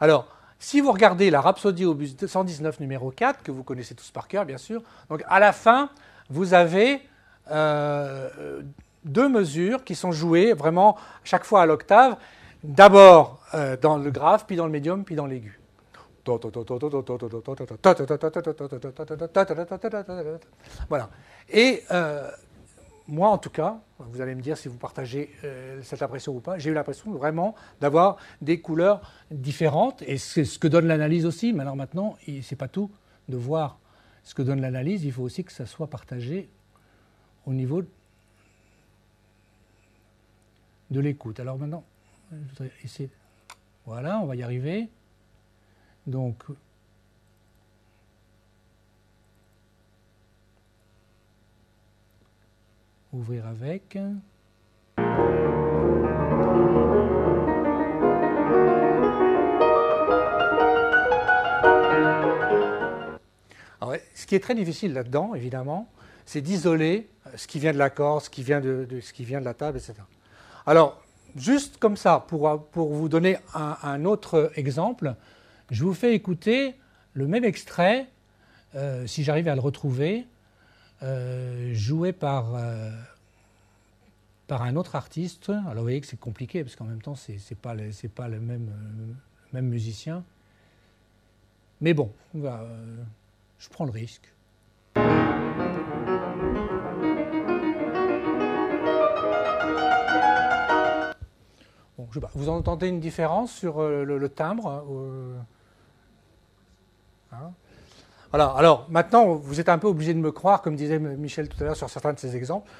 [0.00, 4.28] Alors, si vous regardez la Rhapsodie Opus 119 numéro 4, que vous connaissez tous par
[4.28, 5.90] cœur, bien sûr, donc à la fin,
[6.30, 7.02] vous avez
[7.50, 8.62] euh,
[9.04, 12.16] deux mesures qui sont jouées vraiment chaque fois à l'octave,
[12.62, 15.58] d'abord euh, dans le grave, puis dans le médium, puis dans l'aigu.
[20.88, 21.10] Voilà.
[21.50, 22.30] Et euh,
[23.08, 25.34] moi, en tout cas, vous allez me dire si vous partagez
[25.82, 29.00] cette impression ou pas, j'ai eu l'impression vraiment d'avoir des couleurs
[29.32, 31.52] différentes, et c'est ce que donne l'analyse aussi.
[31.52, 32.90] Mais alors maintenant, c'est pas tout
[33.28, 33.78] de voir
[34.24, 36.48] ce que donne l'analyse, il faut aussi que ça soit partagé
[37.46, 37.82] au niveau
[40.90, 41.40] de l'écoute.
[41.40, 41.84] Alors maintenant,
[42.30, 43.10] je voudrais essayer.
[43.84, 44.88] Voilà, on va y arriver.
[46.06, 46.44] Donc,
[53.12, 53.98] ouvrir avec.
[64.14, 65.88] Ce qui est très difficile là-dedans, évidemment,
[66.26, 69.44] c'est d'isoler ce qui vient de l'accord, ce, qui vient de, ce qui vient de
[69.44, 69.94] la table, etc.
[70.66, 71.02] Alors,
[71.36, 75.14] juste comme ça, pour, vous donner un, autre exemple,
[75.70, 76.74] je vous fais écouter
[77.14, 78.06] le même extrait
[78.74, 80.26] euh, si j'arrive à le retrouver,
[81.02, 82.54] euh, joué par,
[84.48, 85.48] un autre artiste.
[85.48, 87.74] Alors vous voyez que c'est compliqué, parce qu'en même temps, ce n'est pas,
[88.28, 88.70] le, même,
[89.52, 90.24] musicien.
[91.80, 92.12] Mais bon,
[93.62, 94.28] je prends le risque.
[102.34, 105.34] vous entendez une différence sur euh, le, timbre hein, euh,
[107.32, 107.52] hein?
[108.30, 108.46] Voilà.
[108.50, 111.66] Alors maintenant, vous êtes un peu obligé de me croire, comme disait Michel tout à
[111.66, 112.70] l'heure sur certains de ces exemples.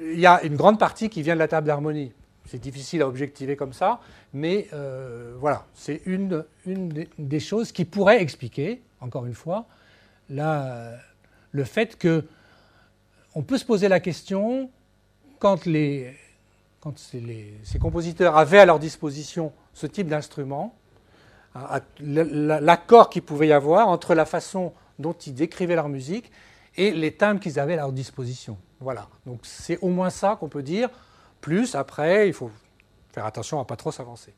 [0.00, 2.12] Il y a une grande partie qui vient de la table d'harmonie.
[2.46, 4.00] C'est difficile à objectiver comme ça,
[4.32, 9.66] mais euh, voilà, c'est une, une, des choses qui pourrait expliquer, encore une fois,
[10.30, 10.92] la,
[11.52, 12.24] le fait que
[13.34, 14.70] on peut se poser la question
[15.38, 16.16] quand les,
[16.80, 20.74] quand ces compositeurs avaient à leur disposition ce type d'instrument,
[22.00, 26.30] l'accord qu'il pouvait y avoir entre la façon dont ils décrivaient leur musique
[26.76, 28.56] et les timbres qu'ils avaient à leur disposition.
[28.80, 29.08] Voilà.
[29.26, 30.88] Donc c'est au moins ça qu'on peut dire.
[31.40, 32.50] Plus après, il faut
[33.12, 34.32] faire attention à ne pas trop s'avancer.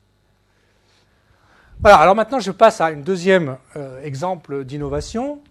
[1.81, 1.99] Voilà.
[1.99, 5.43] Alors maintenant, je passe à un deuxième euh, exemple d'innovation.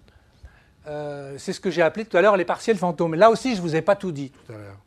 [0.88, 3.15] Euh, c'est ce que j'ai appelé tout à l'heure les partiels fantômes.
[3.15, 4.77] Là aussi, je ne vous ai pas tout dit tout à l'heure.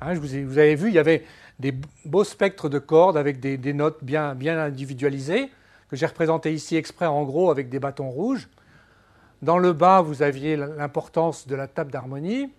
[0.00, 1.24] Hein, vous, avez vu, il y avait
[1.60, 1.72] des
[2.04, 5.50] beaux spectres de cordes avec des, notes bien, bien individualisées,
[5.88, 8.48] que j'ai représenté ici exprès en gros avec des bâtons rouges.
[9.42, 12.52] Dans le bas, vous aviez l'importance de la table d'harmonie.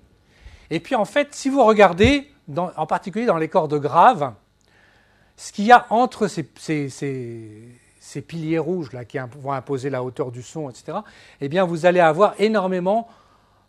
[0.70, 4.34] Et puis en fait, si vous regardez, en particulier dans les cordes graves,
[5.36, 7.68] ce qu'il y a entre ces, ces,
[8.22, 11.00] piliers rouges là, qui vont imposer la hauteur du son, etc.,
[11.42, 13.08] eh bien vous allez avoir énormément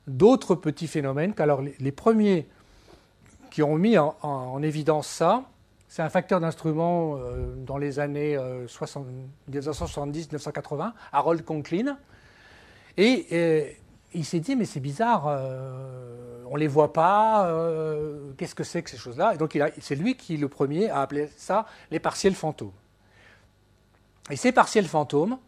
[0.06, 1.34] d'autres petits phénomènes.
[1.38, 2.46] Alors les premiers
[3.54, 5.44] qui ont mis en, évidence ça.
[5.86, 8.36] C'est un facteur d'instrument euh, dans les années
[9.48, 11.96] 1970-1980, euh, Harold Conklin.
[12.96, 13.64] Et euh,
[14.12, 15.26] il s'est dit, mais c'est bizarre,
[16.50, 17.48] on ne les voit pas,
[18.36, 19.34] qu'est-ce que c'est que ces choses-là?
[19.34, 22.72] Et donc c'est lui qui, le premier, a appelé ça les partiels fantômes.
[24.30, 25.38] Et ces partiels fantômes,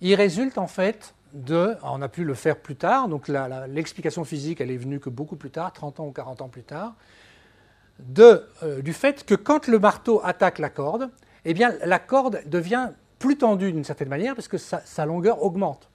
[0.00, 4.60] ils résultent en fait de, on a pu le faire plus tard, donc l'explication physique,
[4.60, 6.94] elle est venue que beaucoup plus tard, 30 ans ou 40 ans plus tard,
[8.18, 11.10] euh, du fait que quand le marteau attaque la corde,
[11.44, 15.90] eh bien, la corde devient plus tendue d'une certaine manière parce que sa, longueur augmente.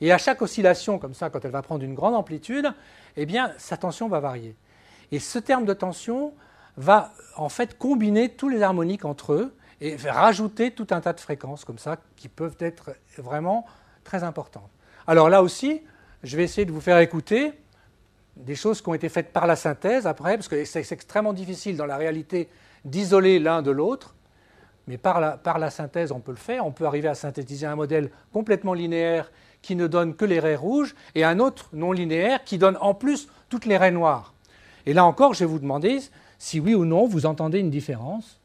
[0.00, 2.68] Et à chaque oscillation, comme ça, quand elle va prendre une grande amplitude,
[3.16, 4.54] eh bien, sa tension va varier.
[5.12, 6.34] Et ce terme de tension
[6.76, 11.20] va en fait combiner tous les harmoniques entre eux et rajouter tout un tas de
[11.20, 13.66] fréquences comme ça qui peuvent être vraiment
[14.04, 14.70] très importantes.
[15.06, 15.82] Alors là aussi,
[16.22, 17.52] je vais essayer de vous faire écouter
[18.36, 21.76] des choses qui ont été faites par la synthèse après, parce que c'est extrêmement difficile
[21.76, 22.48] dans la réalité
[22.84, 24.14] d'isoler l'un de l'autre,
[24.86, 27.66] mais par la, par la, synthèse on peut le faire, on peut arriver à synthétiser
[27.66, 29.30] un modèle complètement linéaire
[29.62, 32.92] qui ne donne que les raies rouges, et un autre non linéaire qui donne en
[32.92, 34.34] plus toutes les raies noires.
[34.86, 36.00] Et là encore, je vais vous demander
[36.38, 38.40] si oui ou non vous entendez une différence.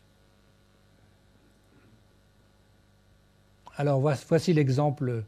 [3.80, 5.24] Alors voici l'exemple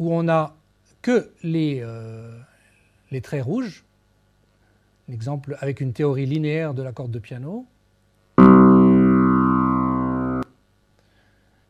[0.00, 0.56] où on n'a
[1.02, 2.36] que les, euh,
[3.12, 3.84] les traits rouges,
[5.08, 7.64] l'exemple avec une théorie linéaire de la corde de piano.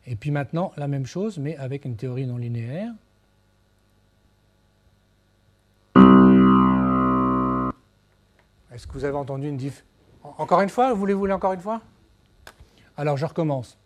[0.07, 2.91] Et puis maintenant, la même chose, mais avec une théorie non linéaire.
[8.73, 9.85] Est-ce que vous avez entendu une diff?
[10.23, 11.83] Encore une fois Voulez-vous encore une fois?
[12.97, 13.77] Alors, je recommence.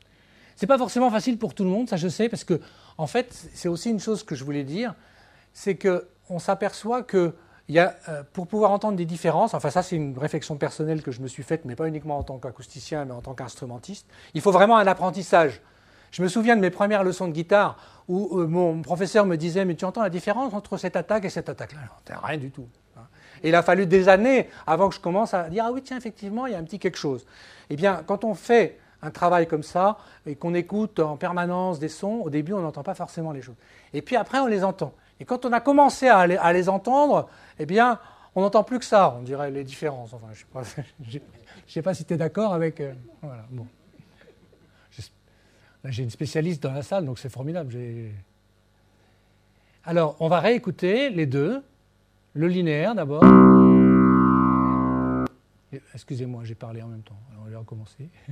[0.55, 2.59] Ce n'est pas forcément facile pour tout le monde, ça je sais, parce que,
[2.97, 4.95] en fait, c'est aussi une chose que je voulais dire,
[5.53, 7.33] c'est qu'on s'aperçoit que
[7.69, 11.11] y a, euh, pour pouvoir entendre des différences, enfin ça c'est une réflexion personnelle que
[11.11, 14.41] je me suis faite, mais pas uniquement en tant qu'acousticien, mais en tant qu'instrumentiste, il
[14.41, 15.61] faut vraiment un apprentissage.
[16.11, 17.77] Je me souviens de mes premières leçons de guitare
[18.09, 21.29] où euh, mon professeur me disait Mais tu entends la différence entre cette attaque et
[21.29, 21.79] cette attaque-là?
[22.23, 22.67] Rien du tout.
[22.97, 23.03] Hein.
[23.43, 25.97] Et il a fallu des années avant que je commence à dire Ah oui, tiens,
[25.97, 27.25] effectivement, il y a un petit quelque chose.
[27.69, 31.89] Eh bien, quand on fait un travail comme ça et qu'on écoute en permanence des
[31.89, 33.55] sons, au début, on n'entend pas forcément les choses.
[33.93, 34.93] Et puis après, on les entend.
[35.19, 37.29] Et quand on a commencé à les, entendre,
[37.59, 37.99] eh bien,
[38.35, 40.13] on n'entend plus que ça, on dirait les différences.
[40.13, 40.45] Enfin, je
[41.17, 41.19] ne
[41.67, 42.79] sais, pas si tu es d'accord avec.
[42.79, 43.67] Euh, voilà, bon.
[45.85, 47.75] J'ai une spécialiste dans la salle, donc c'est formidable.
[49.83, 51.63] Alors, on va réécouter les deux.
[52.33, 53.23] Le linéaire d'abord.
[55.93, 57.19] Excusez-moi, j'ai parlé en même temps.
[57.31, 58.09] Alors, on va recommencer.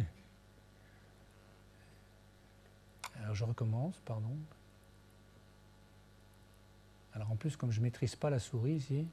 [3.30, 4.36] Alors, je recommence, pardon.
[7.14, 9.08] Alors en plus, comme je ne maîtrise pas la souris ici,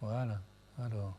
[0.00, 0.40] voilà,
[0.78, 1.14] alors.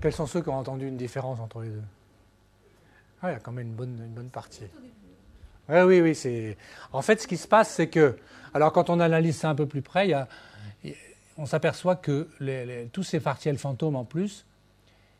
[0.00, 1.82] Quels sont ceux qui ont entendu une différence entre les deux
[3.22, 4.64] ah, Il y a quand même une bonne, une bonne partie.
[5.68, 6.14] Oui, oui, oui.
[6.14, 6.56] C'est...
[6.92, 8.16] En fait, ce qui se passe, c'est que,
[8.54, 10.28] alors quand on analyse ça un peu plus près, il y a,
[11.36, 12.28] on s'aperçoit que
[12.92, 14.44] tous ces partiels fantômes en plus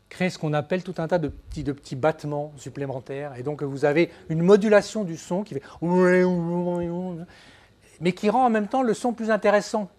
[0.09, 3.35] créent ce qu'on appelle tout un tas de petits, de petits battements supplémentaires.
[3.37, 5.63] Et donc vous avez une modulation du son qui fait
[8.01, 9.89] mais qui rend en même temps le son plus intéressant.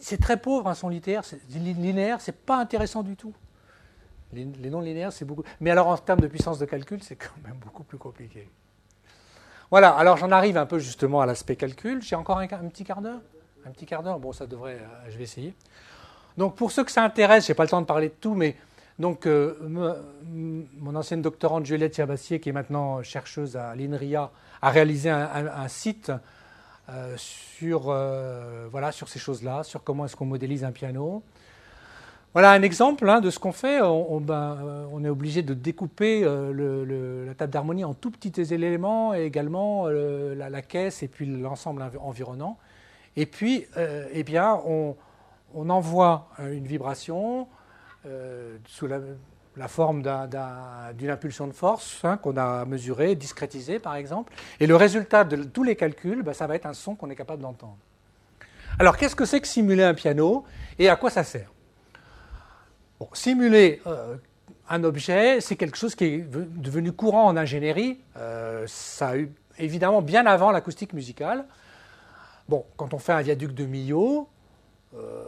[0.00, 3.34] C'est très pauvre un son linéaire, linéaire, c'est pas intéressant du tout.
[4.32, 5.44] Les, non linéaires, c'est beaucoup.
[5.60, 8.48] Mais alors en termes de puissance de calcul, c'est quand même beaucoup plus compliqué.
[9.70, 12.02] Voilà, alors j'en arrive un peu justement à l'aspect calcul.
[12.02, 13.20] J'ai encore un, petit quart d'heure?
[13.64, 14.18] Un petit quart d'heure?
[14.18, 14.74] Bon, ça devrait.
[14.74, 15.54] Euh, je vais essayer.
[16.36, 18.34] Donc pour ceux que ça intéresse, je n'ai pas le temps de parler de tout,
[18.34, 18.56] mais
[18.98, 19.56] donc euh,
[20.24, 24.30] mon ancienne doctorante Juliette Chabassier, qui est maintenant chercheuse à l'INRIA,
[24.62, 26.12] a réalisé un, site
[26.88, 31.22] euh, sur, euh, voilà, sur ces choses-là, sur comment est-ce qu'on modélise un piano.
[32.32, 33.80] Voilà un exemple hein, de ce qu'on fait.
[33.80, 34.58] On, ben,
[34.92, 40.62] on, est obligé de découper la table d'harmonie en tout petits éléments et également la,
[40.62, 42.58] caisse et puis l'ensemble environnant.
[43.14, 43.66] Et puis,
[44.12, 44.96] eh bien, on,
[45.54, 47.46] on envoie une vibration
[48.06, 48.98] euh, sous la,
[49.68, 50.02] forme
[50.94, 54.32] d'une impulsion de force hein, qu'on a mesurée, discrétisée par exemple.
[54.60, 57.16] Et le résultat de tous les calculs, bah, ça va être un son qu'on est
[57.16, 57.78] capable d'entendre.
[58.78, 60.44] Alors qu'est-ce que c'est que simuler un piano
[60.78, 61.50] et à quoi ça sert?
[63.12, 64.16] Simuler euh,
[64.68, 68.00] un objet, c'est quelque chose qui est devenu courant en ingénierie.
[68.16, 71.44] Euh, ça a eu évidemment bien avant l'acoustique musicale.
[72.48, 74.28] Bon, quand on fait un viaduc de Millau,
[74.96, 75.24] euh,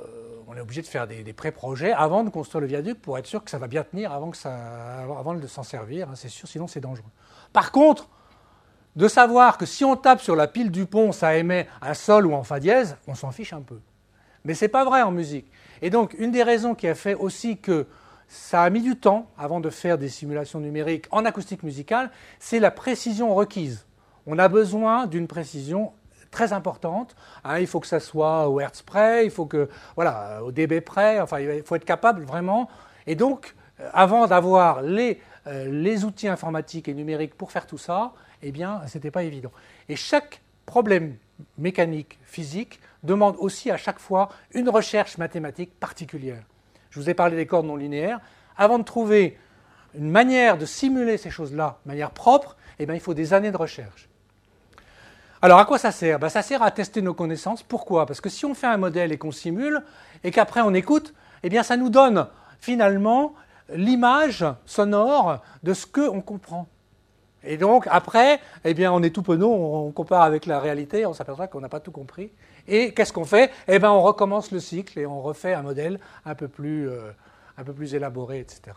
[0.46, 3.42] on est obligé de faire des, pré-projets avant de construire le viaduc pour être sûr
[3.42, 7.10] que ça va bien tenir avant de s'en servir, hein, c'est sûr, sinon c'est dangereux.
[7.52, 8.08] Par contre,
[8.96, 12.26] de savoir que si on tape sur la pile du pont, ça émet un sol
[12.26, 13.80] ou en fa dièse, on s'en fiche un peu.
[14.44, 15.50] Mais ce n'est pas vrai en musique.
[15.82, 17.86] Et donc, une des raisons qui a fait aussi que
[18.28, 22.58] ça a mis du temps avant de faire des simulations numériques en acoustique musicale, c'est
[22.58, 23.86] la précision requise.
[24.26, 25.92] On a besoin d'une précision
[26.30, 27.16] très importante.
[27.44, 30.80] Hein, il faut que ça soit au Hertz près, il faut que, voilà, au dB
[30.80, 32.68] près, enfin, il faut être capable vraiment.
[33.06, 37.78] Et donc, euh, avant d'avoir les, euh, les outils informatiques et numériques pour faire tout
[37.78, 38.12] ça,
[38.42, 39.52] eh bien, ce n'était pas évident.
[39.88, 41.16] Et chaque problème
[41.58, 46.42] mécanique, physique, demande aussi à chaque fois une recherche mathématique particulière.
[46.90, 48.20] Je vous ai parlé des cordes non linéaires.
[48.56, 49.38] Avant de trouver
[49.94, 53.52] une manière de simuler ces choses-là de manière propre, eh bien, il faut des années
[53.52, 54.08] de recherche.
[55.46, 56.18] Alors à quoi ça sert?
[56.18, 57.62] Ben, Ça sert à tester nos connaissances.
[57.62, 58.04] Pourquoi?
[58.04, 59.80] Parce que si on fait un modèle et qu'on simule,
[60.24, 62.26] et qu'après on écoute, eh bien ça nous donne
[62.58, 63.32] finalement
[63.72, 66.66] l'image sonore de ce qu'on comprend.
[67.44, 71.14] Et donc après, eh bien on est tout penaud, on compare avec la réalité, on
[71.14, 72.32] s'aperçoit qu'on n'a pas tout compris.
[72.66, 73.52] Et qu'est-ce qu'on fait?
[73.68, 77.12] Eh bien on recommence le cycle et on refait un modèle un peu plus, euh,
[77.56, 78.72] un peu plus élaboré, etc.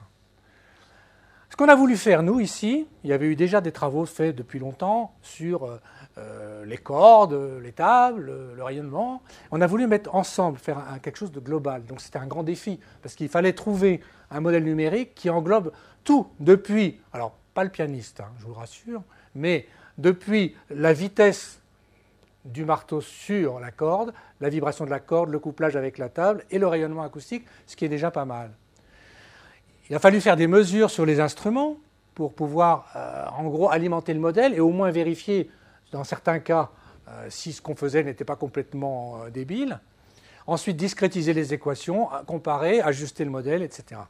[1.60, 4.60] Qu'on a voulu faire, nous, ici, il y avait eu déjà des travaux faits depuis
[4.60, 5.78] longtemps sur euh,
[6.18, 9.22] euh, les cordes, les tables, le, rayonnement.
[9.52, 11.84] On a voulu mettre ensemble, faire quelque chose de global.
[11.84, 14.00] Donc c'était un grand défi, parce qu'il fallait trouver
[14.32, 15.74] un modèle numérique qui englobe
[16.06, 19.04] tout, depuis, alors pas le pianiste, hein, je vous rassure,
[19.36, 21.60] mais depuis la vitesse
[22.46, 26.46] du marteau sur la corde, la vibration de la corde, le couplage avec la table
[26.52, 28.52] et le rayonnement acoustique, ce qui est déjà pas mal.
[29.90, 31.78] Il a fallu faire des mesures sur les instruments
[32.14, 35.50] pour pouvoir, euh, en gros, alimenter le modèle et au moins vérifier
[35.92, 36.70] dans certains cas,
[37.08, 39.80] euh, si ce qu'on faisait n'était pas complètement euh, débile.
[40.46, 44.02] Ensuite, discrétiser les équations, comparer, ajuster le modèle, etc.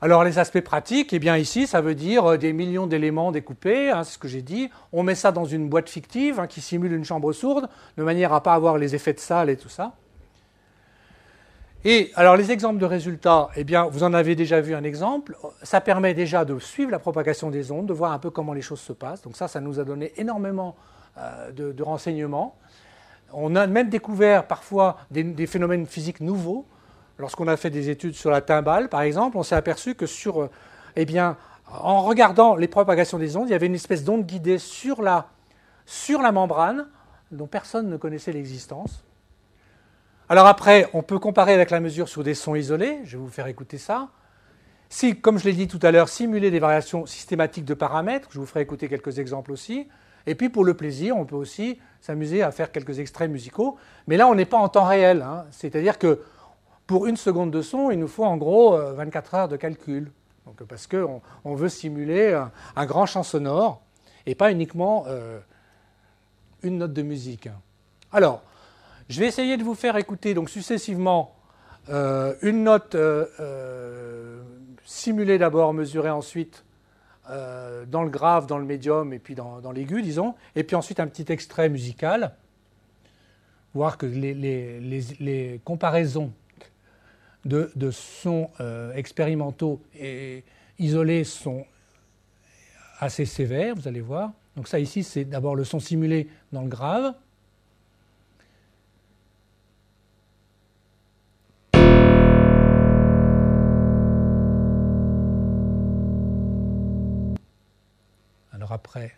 [0.00, 4.02] Alors les aspects pratiques, eh bien ici, ça veut dire des millions d'éléments découpés, hein,
[4.02, 4.70] c'est ce que j'ai dit.
[4.92, 8.32] On met ça dans une boîte fictive hein, qui simule une chambre sourde, de manière
[8.32, 9.92] à ne pas avoir les effets de salle et tout ça.
[11.84, 15.36] Et alors les exemples de résultats, eh bien, vous en avez déjà vu un exemple.
[15.62, 18.60] Ça permet déjà de suivre la propagation des ondes, de voir un peu comment les
[18.60, 19.22] choses se passent.
[19.22, 20.76] Donc ça, ça nous a donné énormément
[21.16, 22.56] euh, de, renseignements.
[23.32, 26.66] On a même découvert parfois des, phénomènes physiques nouveaux.
[27.18, 30.42] Lorsqu'on a fait des études sur la timbale, par exemple, on s'est aperçu que sur,
[30.42, 30.50] euh,
[30.96, 34.58] eh bien, en regardant les propagations des ondes, il y avait une espèce d'onde guidée
[34.58, 35.28] sur la,
[35.86, 36.88] sur la membrane
[37.30, 39.02] dont personne ne connaissait l'existence.
[40.30, 43.00] Alors après, on peut comparer avec la mesure sur des sons isolés.
[43.02, 44.10] Je vais vous faire écouter ça.
[44.88, 48.38] Si, comme je l'ai dit tout à l'heure, simuler des variations systématiques de paramètres, je
[48.38, 49.88] vous ferai écouter quelques exemples aussi.
[50.28, 53.76] Et puis pour le plaisir, on peut aussi s'amuser à faire quelques extraits musicaux.
[54.06, 55.22] Mais là, on n'est pas en temps réel.
[55.22, 55.46] Hein.
[55.50, 56.20] C'est-à-dire que
[56.86, 60.12] pour une seconde de son, il nous faut en gros 24 euh, heures de calcul.
[60.68, 62.40] Parce qu'on on veut simuler
[62.76, 63.82] un, grand champ sonore
[64.26, 65.40] et pas uniquement euh,
[66.62, 67.48] une note de musique.
[68.12, 68.44] Alors,
[69.10, 71.36] je vais essayer de vous faire écouter donc successivement
[71.90, 72.96] euh, une note
[74.84, 76.64] simulée d'abord, mesurée ensuite
[77.28, 81.06] dans le grave, dans le médium et puis dans, l'aigu, disons, et puis ensuite un
[81.06, 82.34] petit extrait musical,
[83.72, 86.32] voir que les, comparaisons
[87.44, 88.48] de sons
[88.96, 90.42] expérimentaux et
[90.80, 91.64] isolés sont
[93.00, 94.32] assez sévères, vous allez voir.
[94.56, 97.14] Donc ça ici, c'est d'abord le son simulé dans le grave.
[108.72, 109.12] Après,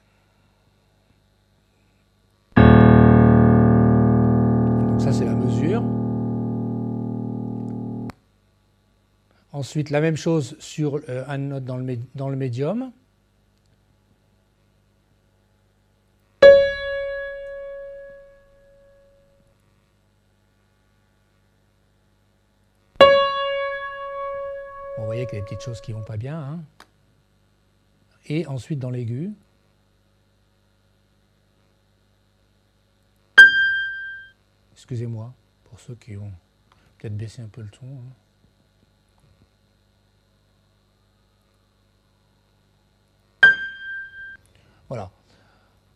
[2.57, 5.83] donc ça c'est la mesure.
[9.53, 12.93] Ensuite, la même chose sur euh, un note dans le, dans le médium.
[24.97, 26.39] vous voyez qu'il y a des petites choses qui vont pas bien.
[26.39, 26.61] Hein.
[28.27, 29.33] Et ensuite dans l'aigu.
[34.73, 35.33] Excusez-moi
[35.65, 36.33] pour ceux qui ont
[36.99, 37.87] peut-être baissé un peu le ton.
[37.87, 38.13] Hein.
[44.89, 45.11] Voilà.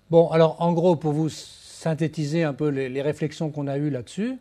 [0.08, 4.38] Bon, alors en gros, pour vous synthétiser un peu les, réflexions qu'on a eues là-dessus,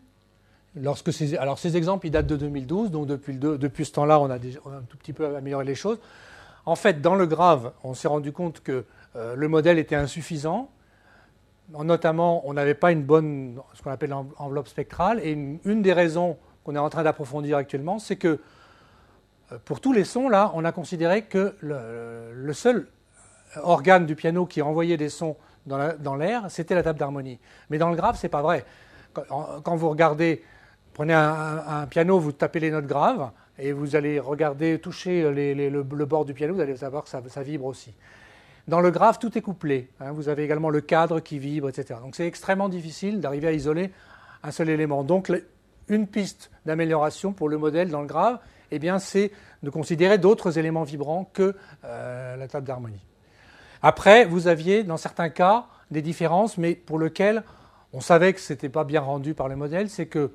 [0.76, 4.30] lorsque ces, alors ces exemples, ils datent de 2012, donc depuis, depuis ce temps-là, on,
[4.30, 6.00] a un tout petit peu amélioré les choses.
[6.66, 8.86] En fait, dans le grave, on s'est rendu compte que
[9.16, 10.70] euh, le modèle était insuffisant.
[11.70, 15.20] Notamment, on n'avait pas une bonne, ce qu'on appelle enveloppe spectrale.
[15.24, 18.40] Et une, des raisons qu'on est en train d'approfondir actuellement, c'est que
[19.52, 22.88] euh, pour tous les sons, là, on a considéré que le seul
[23.64, 27.40] organe du piano qui envoyait des sons dans l'air, c'était la table d'harmonie.
[27.70, 28.66] Mais dans le grave, c'est pas vrai.
[29.14, 30.44] Quand, vous regardez,
[30.94, 36.26] prenez un, piano, vous tapez les notes graves, et vous allez regarder, toucher le, bord
[36.26, 37.94] du piano, vous allez savoir que ça, vibre aussi.
[38.68, 39.90] Dans le grave, tout est couplé.
[40.00, 40.12] Hein.
[40.12, 42.00] vous avez également le cadre qui vibre, etc.
[42.02, 43.92] Donc c'est extrêmement difficile d'arriver à isoler
[44.44, 45.04] un seul élément.
[45.04, 45.32] Donc
[45.88, 48.40] une piste d'amélioration pour le modèle dans le grave,
[48.72, 49.32] eh bien, c'est
[49.64, 53.06] de considérer d'autres éléments vibrants que euh, la table d'harmonie.
[53.82, 57.44] Après, vous aviez dans certains cas des différences, mais pour lesquelles
[57.94, 60.32] on savait que ce n'était pas bien rendu par le modèle, c'est que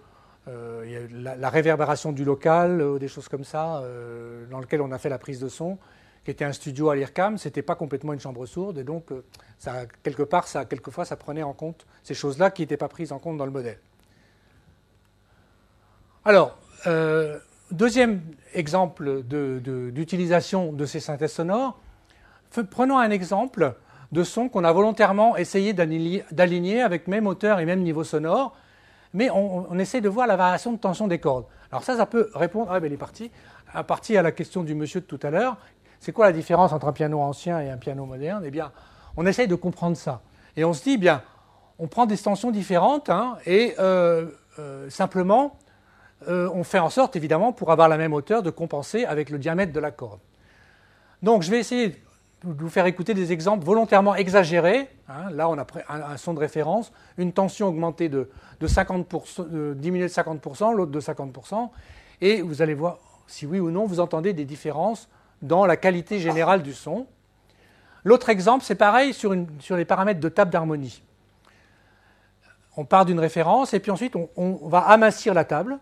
[0.50, 4.98] euh, la, réverbération du local, euh, des choses comme ça, euh, dans lequel on a
[4.98, 5.78] fait la prise de son,
[6.24, 9.10] qui était un studio à l'IRCAM, ce n'était pas complètement une chambre sourde, et donc
[10.02, 13.18] quelque part, ça, quelquefois, ça prenait en compte ces choses-là qui n'étaient pas prises en
[13.18, 13.78] compte dans le modèle.
[16.26, 16.58] Alors,
[17.70, 18.20] deuxième
[18.52, 21.80] exemple d'utilisation de ces synthèses sonores,
[22.70, 23.74] Prenons un exemple
[24.12, 28.56] de son qu'on a volontairement essayé d'aligner avec même hauteur et même niveau sonore,
[29.12, 31.44] mais on, essaie de voir la variation de tension des cordes.
[31.72, 32.70] Alors ça, ça peut répondre,
[33.72, 35.56] ah parti, à la question du monsieur de tout à l'heure,
[35.98, 38.42] c'est quoi la différence entre un piano ancien et un piano moderne?
[38.46, 38.72] Eh bien,
[39.16, 40.22] on essaye de comprendre ça.
[40.56, 41.22] Et on se dit, bien,
[41.78, 44.26] on prend des tensions différentes hein, et euh,
[44.58, 45.58] euh, simplement,
[46.28, 49.38] euh, on fait en sorte, évidemment, pour avoir la même hauteur, de compenser avec le
[49.38, 50.20] diamètre de la corde.
[51.22, 52.02] Donc, je vais essayer
[52.42, 54.88] vous faire écouter des exemples volontairement exagérés.
[55.08, 55.30] Hein.
[55.30, 58.30] là, on a un, son de référence, une tension augmentée de,
[58.62, 61.68] 50%, diminuée de 50%, l'autre de 50%,
[62.20, 65.08] et vous allez voir si oui ou non vous entendez des différences
[65.42, 67.06] dans la qualité générale du son.
[68.04, 71.02] L'autre exemple, c'est pareil sur, les paramètres de table d'harmonie.
[72.76, 75.78] On part d'une référence et puis ensuite on, on va amincir la table,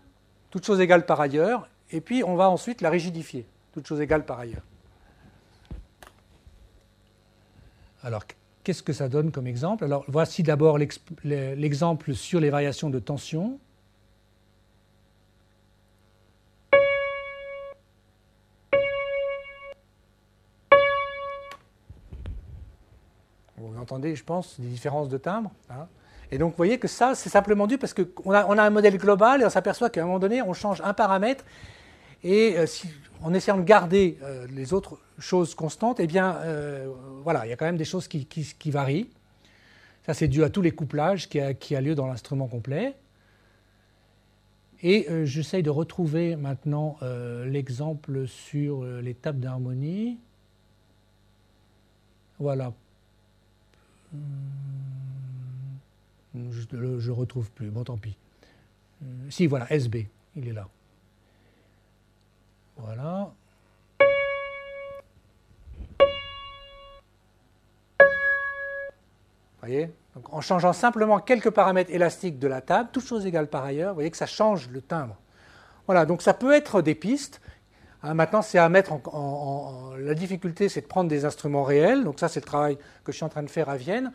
[0.49, 4.25] toutes choses égales par ailleurs, et puis on va ensuite la rigidifier, toutes choses égales
[4.25, 4.63] par ailleurs.
[8.09, 8.23] Alors,
[8.63, 9.83] qu'est-ce que ça donne comme exemple?
[9.83, 13.59] Alors, voici d'abord l'exemple sur les variations de tension.
[23.57, 25.51] Vous entendez, je pense, des différences de timbre.
[25.69, 25.85] Hein?
[26.31, 29.43] et donc, vous voyez que ça, c'est simplement dû parce qu'on a, un modèle global
[29.43, 31.45] et on s'aperçoit qu'à un moment donné, on change un paramètre.
[32.23, 32.87] Et euh, si,
[33.21, 36.91] en essayant de garder euh, les autres choses constantes, eh bien, euh,
[37.23, 39.09] voilà, il y a quand même des choses qui, varient.
[40.05, 42.95] Ça, c'est dû à tous les couplages qui a, lieu dans l'instrument complet.
[44.81, 46.97] Et j'essaye de retrouver maintenant
[47.45, 48.87] l'exemple sur
[49.21, 50.17] tables d'harmonie.
[52.39, 52.71] Voilà.
[56.33, 57.69] Je ne retrouve plus.
[57.69, 58.15] Bon, tant pis.
[59.29, 60.07] si, voilà, SB,
[60.37, 60.69] il est là.
[62.79, 63.31] Voilà.
[69.61, 73.63] voyez Donc, En changeant simplement quelques paramètres élastiques de la table, toutes choses égales par
[73.63, 75.15] ailleurs, vous voyez que ça change le timbre.
[75.85, 77.41] Voilà, donc ça peut être des pistes.
[78.03, 82.03] Hein, maintenant, c'est à mettre en, La difficulté, c'est de prendre des instruments réels.
[82.03, 84.11] Donc ça, c'est le travail que je suis en train de faire à Vienne.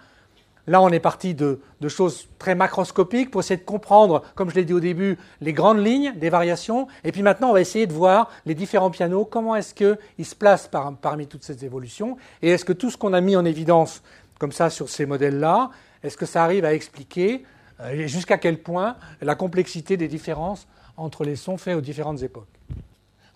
[0.67, 4.65] Là, on est parti de, choses très macroscopiques pour essayer de comprendre, comme je l'ai
[4.65, 6.89] dit au début, les grandes lignes des variations.
[7.05, 10.35] Et puis maintenant, on va essayer de voir les différents pianos, comment est-ce qu'ils se
[10.35, 10.71] placent
[11.03, 12.17] parmi toutes ces évolutions.
[12.41, 14.03] Et est-ce que tout ce qu'on a mis en évidence
[14.39, 15.71] comme ça sur ces modèles-là,
[16.03, 17.45] est-ce que ça arrive à expliquer
[17.81, 22.49] euh, jusqu'à quel point la complexité des différences entre les sons faits aux différentes époques?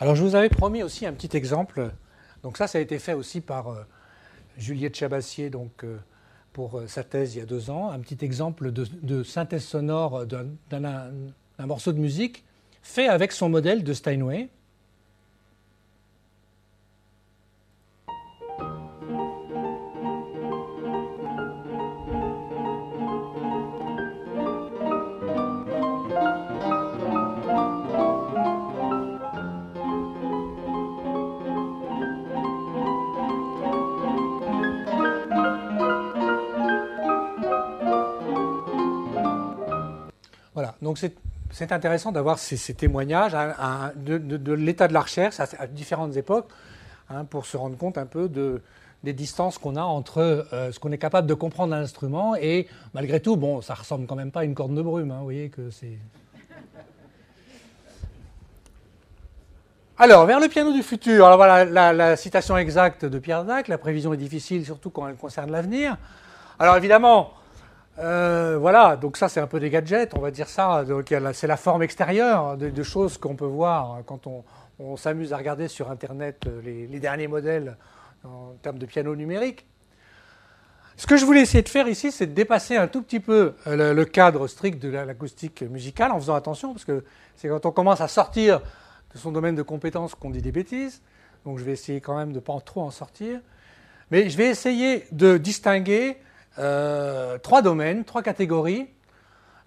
[0.01, 1.91] Alors, je vous avais promis aussi un petit exemple.
[2.43, 3.83] Donc ça, ça a été fait aussi par euh,
[4.57, 5.85] Juliette Chabassier, donc...
[5.85, 5.99] Euh,
[6.59, 10.27] pour euh, sa thèse il y a deux ans, un petit exemple de, synthèse sonore
[10.27, 11.13] d'un
[11.61, 12.43] morceau de musique
[12.83, 14.49] fait avec son modèle de Steinway.
[40.83, 43.37] Donc c'est intéressant d'avoir ces, témoignages
[43.97, 46.49] de, l'état de la recherche à, différentes époques
[47.11, 48.29] hein, pour se rendre compte un peu
[49.03, 50.19] des distances qu'on a entre
[50.53, 54.07] euh, ce qu'on est capable de comprendre d'un instrument et malgré tout, bon, ça ressemble
[54.07, 55.11] quand même pas à une corne de brume.
[55.11, 55.99] Hein, vous voyez que c'est.
[60.01, 61.27] Alors, vers le piano du futur.
[61.27, 63.67] Alors voilà la, la citation exacte de Pierre Dac.
[63.67, 65.97] La prévision est difficile, surtout quand elle concerne l'avenir.
[66.61, 67.33] Alors évidemment,
[68.01, 70.85] euh, voilà, donc ça c'est un peu des gadgets, on va dire ça.
[71.33, 75.91] C'est la forme extérieure de, choses qu'on peut voir quand on, s'amuse à regarder sur
[75.91, 77.77] Internet euh, les, derniers modèles
[78.25, 79.67] en termes de piano numérique.
[80.97, 83.55] Ce que je voulais essayer de faire ici, c'est de dépasser un tout petit peu
[83.67, 87.73] euh, le, cadre strict de l'acoustique musicale en faisant attention, parce que c'est quand on
[87.73, 88.61] commence à sortir
[89.13, 91.03] de son domaine de compétences qu'on dit des bêtises.
[91.45, 93.41] Donc je vais essayer quand même de ne pas trop en sortir.
[94.11, 96.17] Mais je vais essayer de distinguer
[96.59, 98.89] euh, trois domaines, trois catégories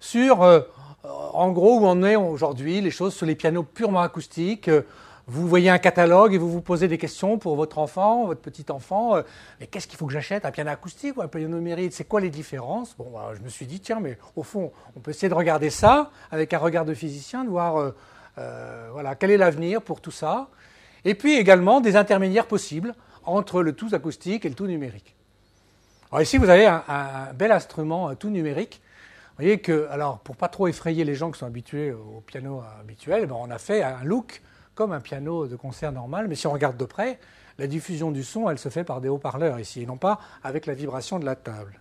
[0.00, 0.60] sur, euh,
[1.04, 4.70] en gros, où on est aujourd'hui, les choses sur les pianos purement acoustiques.
[5.28, 8.66] Vous voyez un catalogue et vous vous posez des questions pour votre enfant, votre petit
[8.70, 9.16] enfant.
[9.16, 9.22] Euh,
[9.60, 12.20] mais qu'est-ce qu'il faut que j'achète Un piano acoustique ou un piano numérique C'est quoi
[12.20, 12.94] les différences?
[12.96, 15.70] Bon, bah, je me suis dit, tiens, mais au fond, on peut essayer de regarder
[15.70, 17.92] ça avec un regard de physicien, de voir
[18.92, 20.48] voilà, quel est l'avenir pour tout ça.
[21.04, 25.14] Et puis également des intermédiaires possibles entre le tout acoustique et le tout numérique.
[26.12, 28.82] Alors ici, vous avez un, bel instrument tout numérique.
[29.30, 32.62] Vous voyez que, alors, pour pas trop effrayer les gens qui sont habitués au piano
[32.78, 34.42] habituel, ben, on a fait un look
[34.74, 37.18] comme un piano de concert normal, mais si on regarde de près,
[37.56, 40.66] la diffusion du son, elle se fait par des haut-parleurs ici, et non pas avec
[40.66, 41.80] la vibration de la table.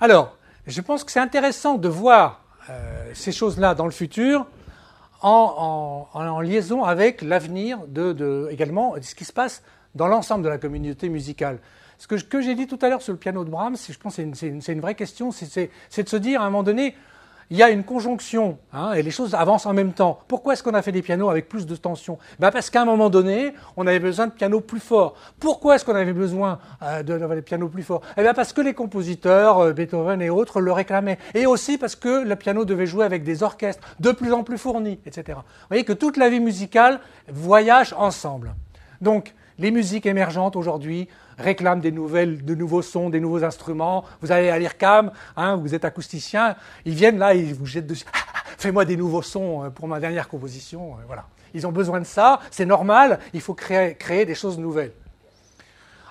[0.00, 0.36] Alors,
[0.66, 4.44] je pense que c'est intéressant de voir euh, ces choses-là dans le futur
[5.22, 9.62] en, liaison avec l'avenir de, également de ce qui se passe
[9.94, 11.60] dans l'ensemble de la communauté musicale.
[12.00, 14.22] Ce que, j'ai dit tout à l'heure sur le piano de Brahms, je pense que
[14.34, 15.68] c'est une, vraie question, c'est
[16.02, 16.94] de se dire à un moment donné,
[17.50, 20.18] il y a une conjonction hein, et les choses avancent en même temps.
[20.26, 22.16] Pourquoi est-ce qu'on a fait des pianos avec plus de tension?
[22.38, 25.14] Ben Parce qu'à un moment donné, on avait besoin de pianos plus forts.
[25.38, 28.00] Pourquoi est-ce qu'on avait besoin euh, des pianos plus forts?
[28.16, 31.18] Eh bien Parce que les compositeurs, euh, Beethoven et autres, le réclamaient.
[31.34, 34.56] Et aussi parce que le piano devait jouer avec des orchestres de plus en plus
[34.56, 35.36] fournis, etc.
[35.36, 38.54] Vous voyez que toute la vie musicale voyage ensemble.
[39.02, 41.06] Donc, les musiques émergentes aujourd'hui
[41.38, 44.04] réclament des de nouveaux sons, des nouveaux instruments.
[44.22, 46.56] Vous allez à l'IRCAM, hein, vous êtes acousticien,
[46.86, 48.06] ils viennent là, ils vous jettent dessus.
[48.58, 50.94] Fais-moi des nouveaux sons euh, pour ma dernière composition.
[50.94, 51.26] Euh, voilà.
[51.52, 54.92] Ils ont besoin de ça, c'est normal, il faut créer, des choses nouvelles.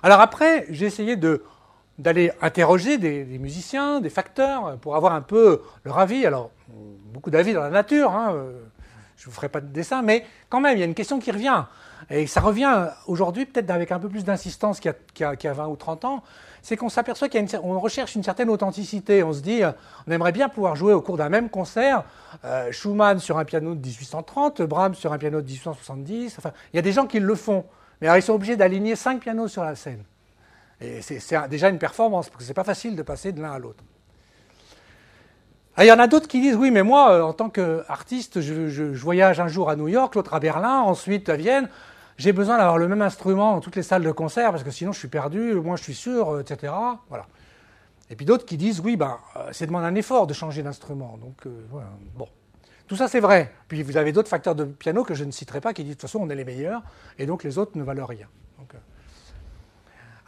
[0.04, 1.16] Alors après, j'ai essayé
[1.98, 6.26] d'aller interroger des, musiciens, des facteurs, pour avoir un peu leur avis.
[6.26, 6.52] Alors,
[7.14, 8.60] beaucoup d'avis dans la nature, hein, euh,
[9.20, 11.20] je ne vous ferai pas de dessin, mais quand même, il y a une question
[11.20, 11.66] qui revient.
[12.10, 15.76] Et ça revient aujourd'hui peut-être avec un peu plus d'insistance qu'il y, a 20 ou
[15.76, 16.24] 30 ans,
[16.62, 19.22] c'est qu'on s'aperçoit qu'on recherche une certaine authenticité.
[19.22, 19.72] On se dit, euh,
[20.08, 22.06] on aimerait bien pouvoir jouer au cours d'un même concert,
[22.46, 26.36] euh, Schumann sur un piano de 1830, Brahms sur un piano de 1870.
[26.38, 27.66] Enfin, il y a des gens qui le font,
[28.00, 30.04] mais alors ils sont obligés d'aligner cinq pianos sur la scène.
[30.80, 31.20] Et c'est
[31.50, 33.84] déjà une performance, parce que c'est pas facile de passer de l'un à l'autre.
[35.80, 38.42] Ah, il y en a d'autres qui disent oui, mais moi, euh, en tant qu'artiste,
[38.42, 41.70] je, voyage un jour à New York, l'autre à Berlin, ensuite à Vienne.
[42.18, 44.92] J'ai besoin d'avoir le même instrument dans toutes les salles de concert parce que sinon
[44.92, 46.74] je suis perdu, moi je suis sûr, euh, etc.
[47.08, 47.28] Voilà.
[48.10, 51.18] Et puis d'autres qui disent oui, ben, euh, c'est demande un effort de changer d'instrument.
[51.22, 51.88] Donc voilà.
[52.18, 52.28] Bon.
[52.86, 53.50] Tout ça c'est vrai.
[53.70, 56.02] Puis vous avez d'autres facteurs de piano que je ne citerai pas qui disent de
[56.02, 56.84] toute façon on est les meilleurs
[57.18, 58.28] et donc les autres ne valent rien.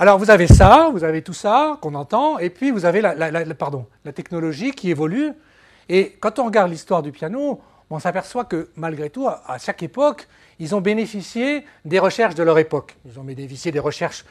[0.01, 4.11] Alors vous avez ça, vous avez tout ça qu'on entend, et puis vous avez la,
[4.15, 5.31] technologie qui évolue.
[5.89, 7.61] Et quand on regarde l'histoire du piano,
[7.91, 12.57] on s'aperçoit que malgré tout, à chaque époque, ils ont bénéficié des recherches de leur
[12.57, 12.97] époque.
[13.05, 14.25] Ils ont bénéficié des recherches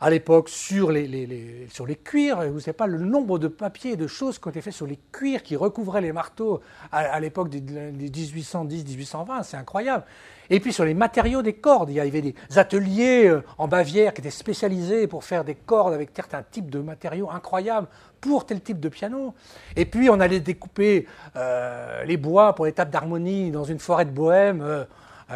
[0.00, 2.42] à l'époque sur les, sur les cuirs.
[2.42, 4.72] Vous ne savez pas le nombre de papiers et de choses qui ont été faits
[4.72, 6.60] sur les cuirs qui recouvraient les marteaux
[6.92, 9.42] à, l'époque des 1810-1820.
[9.42, 10.04] C'est incroyable.
[10.50, 14.12] Et puis sur les matériaux des cordes, il y avait des ateliers euh, en Bavière
[14.12, 17.86] qui étaient spécialisés pour faire des cordes avec certains types de matériaux incroyables
[18.20, 19.34] pour tel type de piano.
[19.74, 21.06] Et puis on allait découper
[21.36, 24.84] euh, les bois pour les tables d'harmonie dans une forêt de bohème, euh,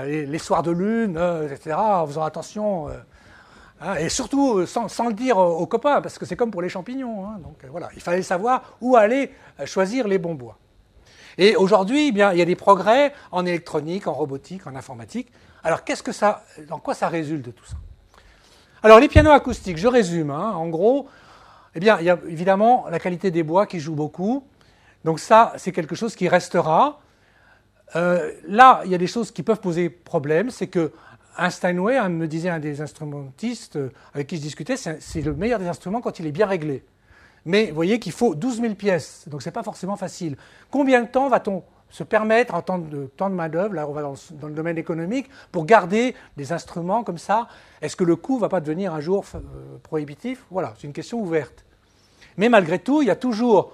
[0.04, 1.18] les, soirs de lune,
[1.50, 2.88] etc., en faisant attention.
[3.80, 7.26] Hein, et surtout sans, le dire aux, copains, parce que c'est comme pour les champignons.
[7.26, 7.38] Hein.
[7.42, 9.32] donc voilà, il fallait savoir où aller
[9.66, 10.58] choisir les bons bois.
[11.38, 15.28] Et aujourd'hui, eh bien, il y a des progrès en électronique, en robotique, en informatique.
[15.62, 17.76] Alors, qu'est-ce que ça, dans quoi ça résulte de tout ça?
[18.82, 20.30] Alors, les pianos acoustiques, je résume.
[20.30, 20.52] Hein.
[20.54, 21.08] en gros,
[21.76, 24.44] eh bien, il y a évidemment la qualité des bois qui joue beaucoup.
[25.04, 27.00] Donc ça, c'est quelque chose qui restera.
[27.94, 30.50] Euh, là, il y a des choses qui peuvent poser problème.
[30.50, 30.92] C'est que
[31.38, 35.58] un Steinway, me disait un des instrumentistes euh, avec qui je discutais, c'est le meilleur
[35.58, 36.84] des instruments quand il est bien réglé.
[37.44, 40.36] Mais vous voyez qu'il faut 12 000 pièces, donc ce n'est pas forcément facile.
[40.70, 44.02] Combien de temps va-t-on se permettre, en temps de, temps de main-d'œuvre, là on va
[44.02, 47.48] dans, le domaine économique, pour garder des instruments comme ça?
[47.80, 49.38] Est-ce que le coût ne va pas devenir un jour euh,
[49.82, 50.44] prohibitif?
[50.50, 51.64] Voilà, c'est une question ouverte.
[52.36, 53.72] Mais malgré tout, il y a toujours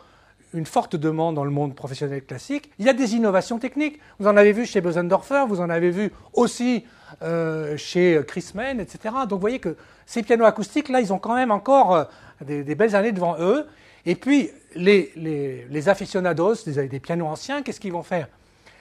[0.52, 2.70] une forte demande dans le monde professionnel classique.
[2.78, 3.98] Il y a des innovations techniques.
[4.20, 6.84] Vous en avez vu chez Bösendorfer, vous en avez vu aussi
[7.22, 9.14] euh, chez Chris Mann, etc.
[9.22, 9.76] Donc vous voyez que
[10.06, 12.04] ces pianos acoustiques, là, ils ont quand même encore euh,
[12.44, 13.66] des, belles années devant eux.
[14.06, 18.28] Et puis, les, les, aficionados des, des, pianos anciens, qu'est-ce qu'ils vont faire?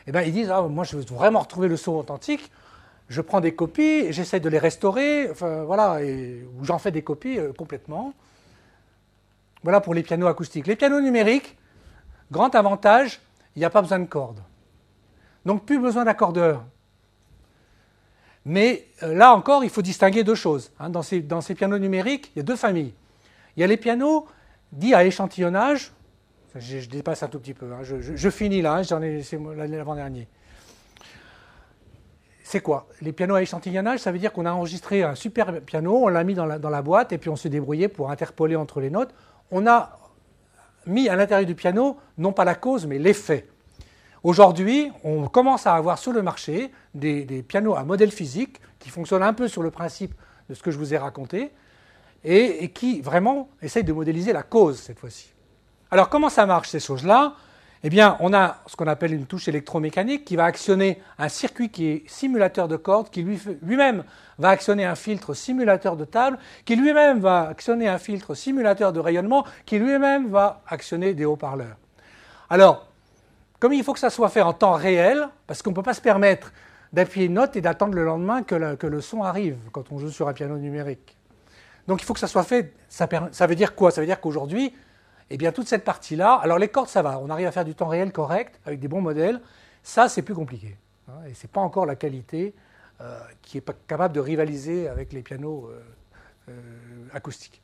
[0.07, 2.51] Eh bien, ils disent ah, Moi, je veux vraiment retrouver le son authentique.
[3.09, 7.37] Je prends des copies, j'essaie de les restaurer, enfin, voilà, ou j'en fais des copies
[7.37, 8.13] euh, complètement.
[9.61, 10.67] Voilà pour les pianos acoustiques.
[10.67, 11.57] Les pianos numériques,
[12.31, 13.21] grand avantage,
[13.55, 14.41] il n'y a pas besoin de cordes.
[15.45, 16.63] Donc, plus besoin d'accordeur.
[18.45, 20.71] Mais euh, là encore, il faut distinguer deux choses.
[20.79, 20.89] Hein.
[20.89, 21.21] Dans, ces,
[21.55, 22.93] pianos numériques, il y a deux familles.
[23.55, 24.27] Il y a les pianos
[24.71, 25.91] dits à échantillonnage.
[26.55, 27.71] Je, dépasse un tout petit peu.
[27.71, 27.81] Hein.
[27.83, 28.83] Je, finis là, hein.
[28.83, 30.27] j'en ai, c'est l'avant-dernier.
[32.43, 32.87] C'est quoi?
[33.01, 36.23] Les pianos à échantillonnage, ça veut dire qu'on a enregistré un super piano, on l'a
[36.23, 39.15] mis dans la boîte et puis on s'est débrouillé pour interpoler entre les notes.
[39.49, 39.97] On a
[40.85, 43.47] mis à l'intérieur du piano, non pas la cause, mais l'effet.
[44.23, 49.23] Aujourd'hui, on commence à avoir sur le marché des, pianos à modèle physique qui fonctionnent
[49.23, 50.13] un peu sur le principe
[50.49, 51.51] de ce que je vous ai raconté
[52.23, 55.33] et, qui vraiment essayent de modéliser la cause cette fois-ci.
[55.91, 57.33] Alors comment ça marche ces choses-là?
[57.85, 61.69] Eh bien, on a ce qu'on appelle une touche électromécanique qui va actionner un circuit
[61.69, 64.05] qui est simulateur de cordes, qui lui-même
[64.39, 69.01] va actionner un filtre simulateur de table, qui lui-même va actionner un filtre simulateur de
[69.01, 71.75] rayonnement, qui lui-même va actionner des haut-parleurs.
[72.49, 72.87] Alors,
[73.63, 75.93] comme il faut que ça soit fait en temps réel, parce qu'on ne peut pas
[75.93, 76.51] se permettre
[76.91, 80.27] d'appuyer une note et d'attendre le lendemain que, le son arrive quand on joue sur
[80.27, 81.15] un piano numérique.
[81.87, 82.73] Donc il faut que ça soit fait.
[82.89, 83.89] Ça, veut dire quoi?
[83.91, 84.75] Ça veut dire qu'aujourd'hui,
[85.29, 87.73] eh bien, toute cette partie-là, alors les cordes, ça va, on arrive à faire du
[87.73, 89.39] temps réel correct avec des bons modèles.
[89.81, 90.75] Ça, c'est plus compliqué.
[91.07, 92.53] Hein, et ce n'est pas encore la qualité
[92.99, 95.81] euh, qui est capable de rivaliser avec les pianos euh,
[96.49, 96.53] euh,
[97.13, 97.61] acoustiques.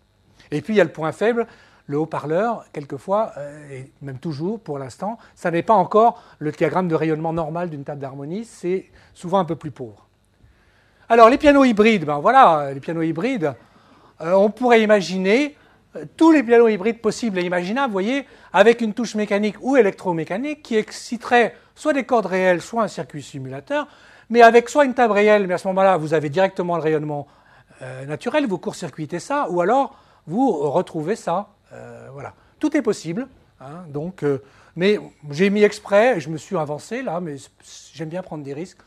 [0.50, 1.46] Et puis il y a le point faible,
[1.90, 6.88] le haut-parleur, quelquefois, euh, et même toujours pour l'instant, ça n'est pas encore le diagramme
[6.88, 8.86] de rayonnement normal d'une table d'harmonie, c'est
[9.16, 10.06] souvent un peu plus pauvre.
[11.10, 13.56] Alors les pianos hybrides, ben voilà, les pianos hybrides,
[14.22, 15.56] euh, on pourrait imaginer
[15.96, 19.76] euh, tous les pianos hybrides possibles et imaginables, vous voyez, avec une touche mécanique ou
[19.76, 23.88] électromécanique qui exciterait soit des cordes réelles, soit un circuit simulateur,
[24.30, 27.26] mais avec soit une table réelle, mais à ce moment-là, vous avez directement le rayonnement
[28.08, 29.96] naturel, vous court-circuitez ça, ou alors
[30.28, 31.48] vous retrouvez ça
[32.14, 32.34] voilà.
[32.60, 33.28] Tout est possible.
[33.62, 34.42] Hein, donc, euh,
[34.76, 35.00] mais
[35.32, 37.36] j'ai mis exprès, je me suis avancé là, mais
[37.94, 38.80] j'aime bien prendre des risques.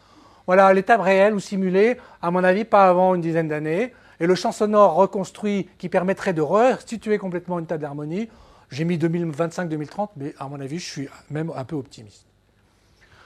[0.47, 3.93] Voilà, l'étape réelle ou simulée, à mon avis, pas avant une dizaine d'années.
[4.19, 8.29] Et le champ sonore reconstruit qui permettrait de restituer complètement une table d'harmonie,
[8.71, 12.27] j'ai mis 2025-2030, mais à mon avis, je suis même un peu optimiste.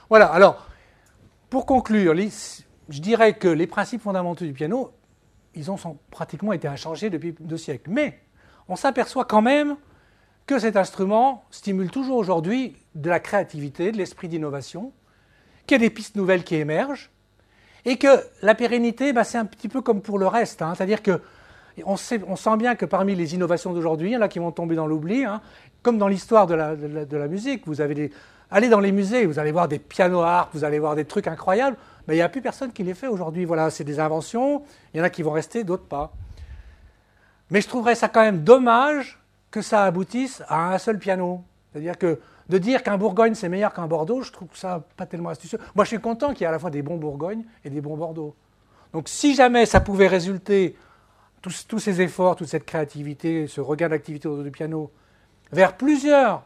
[0.08, 0.66] Voilà, alors,
[1.48, 2.14] pour conclure,
[2.88, 4.90] je dirais que les principes fondamentaux du piano,
[5.54, 5.78] ils ont
[6.10, 7.90] pratiquement été inchangés depuis deux siècles.
[7.90, 8.20] Mais
[8.68, 9.76] on s'aperçoit quand même
[10.46, 14.92] que cet instrument stimule toujours aujourd'hui de la créativité, de l'esprit d'innovation,
[15.66, 17.10] qu'il y a des pistes nouvelles qui émergent,
[17.84, 18.08] et que
[18.42, 20.62] la pérennité, bah, c'est un petit peu comme pour le reste.
[20.62, 20.74] Hein.
[20.76, 21.20] C'est-à-dire que
[21.84, 24.76] on, sent bien que parmi les innovations d'aujourd'hui, il y en a qui vont tomber
[24.76, 25.42] dans l'oubli, hein.
[25.82, 27.66] comme dans l'histoire de la, musique.
[27.66, 28.10] Vous allez
[28.70, 31.76] dans les musées, vous allez voir des pianos harp, vous allez voir des trucs incroyables,
[32.08, 33.44] mais il n'y a plus personne qui les fait aujourd'hui.
[33.44, 34.62] Voilà, c'est des inventions,
[34.94, 36.12] il y en a qui vont rester, d'autres pas.
[37.50, 39.20] Mais je trouverais ça quand même dommage
[39.50, 41.44] que ça aboutisse à un seul piano.
[41.72, 45.30] C'est-à-dire que de dire qu'un Bourgogne c'est meilleur qu'un Bordeaux, je trouve ça pas tellement
[45.30, 45.58] astucieux.
[45.74, 47.80] Moi, je suis content qu'il y ait à la fois des bons Bourgognes et des
[47.80, 48.34] bons Bordeaux.
[48.92, 50.76] Donc, si jamais ça pouvait résulter,
[51.42, 54.90] tous, ces efforts, toute cette créativité, ce regain d'activité autour du piano,
[55.52, 56.42] vers plusieurs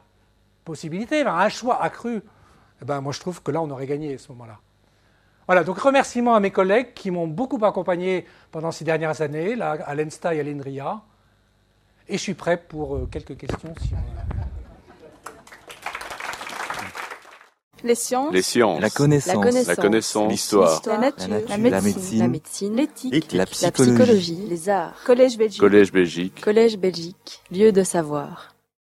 [0.64, 2.22] possibilités, vers un choix accru,
[2.82, 4.59] eh ben, moi, je trouve que là, on aurait gagné à ce moment-là.
[5.51, 9.77] Voilà, donc remerciements à mes collègues qui m'ont beaucoup accompagné pendant ces dernières années, là,
[9.85, 11.01] à l'ENSTA et à l'ENRIA.
[12.09, 13.74] Et je suis prêt pour euh, quelques questions.
[13.82, 13.97] Si on...
[17.82, 18.32] Les sciences.
[18.32, 18.81] Les sciences.
[18.81, 19.66] La connaissance.
[19.66, 20.31] La connaissance.
[20.31, 20.82] L'histoire.
[20.86, 21.28] La nature.
[21.28, 21.82] La La nature.
[21.82, 22.18] médecine.
[22.20, 22.77] La médecine.
[22.77, 23.12] L'éthique.
[23.12, 23.32] L'éthique.
[23.32, 23.94] La La psychologie.
[23.97, 24.47] psychologie.
[24.48, 25.02] Les arts.
[25.05, 25.60] Collège Belgique.
[25.60, 26.40] Collège Belgique.
[26.43, 27.43] Collège Belgique.
[27.51, 28.55] Lieu de savoir.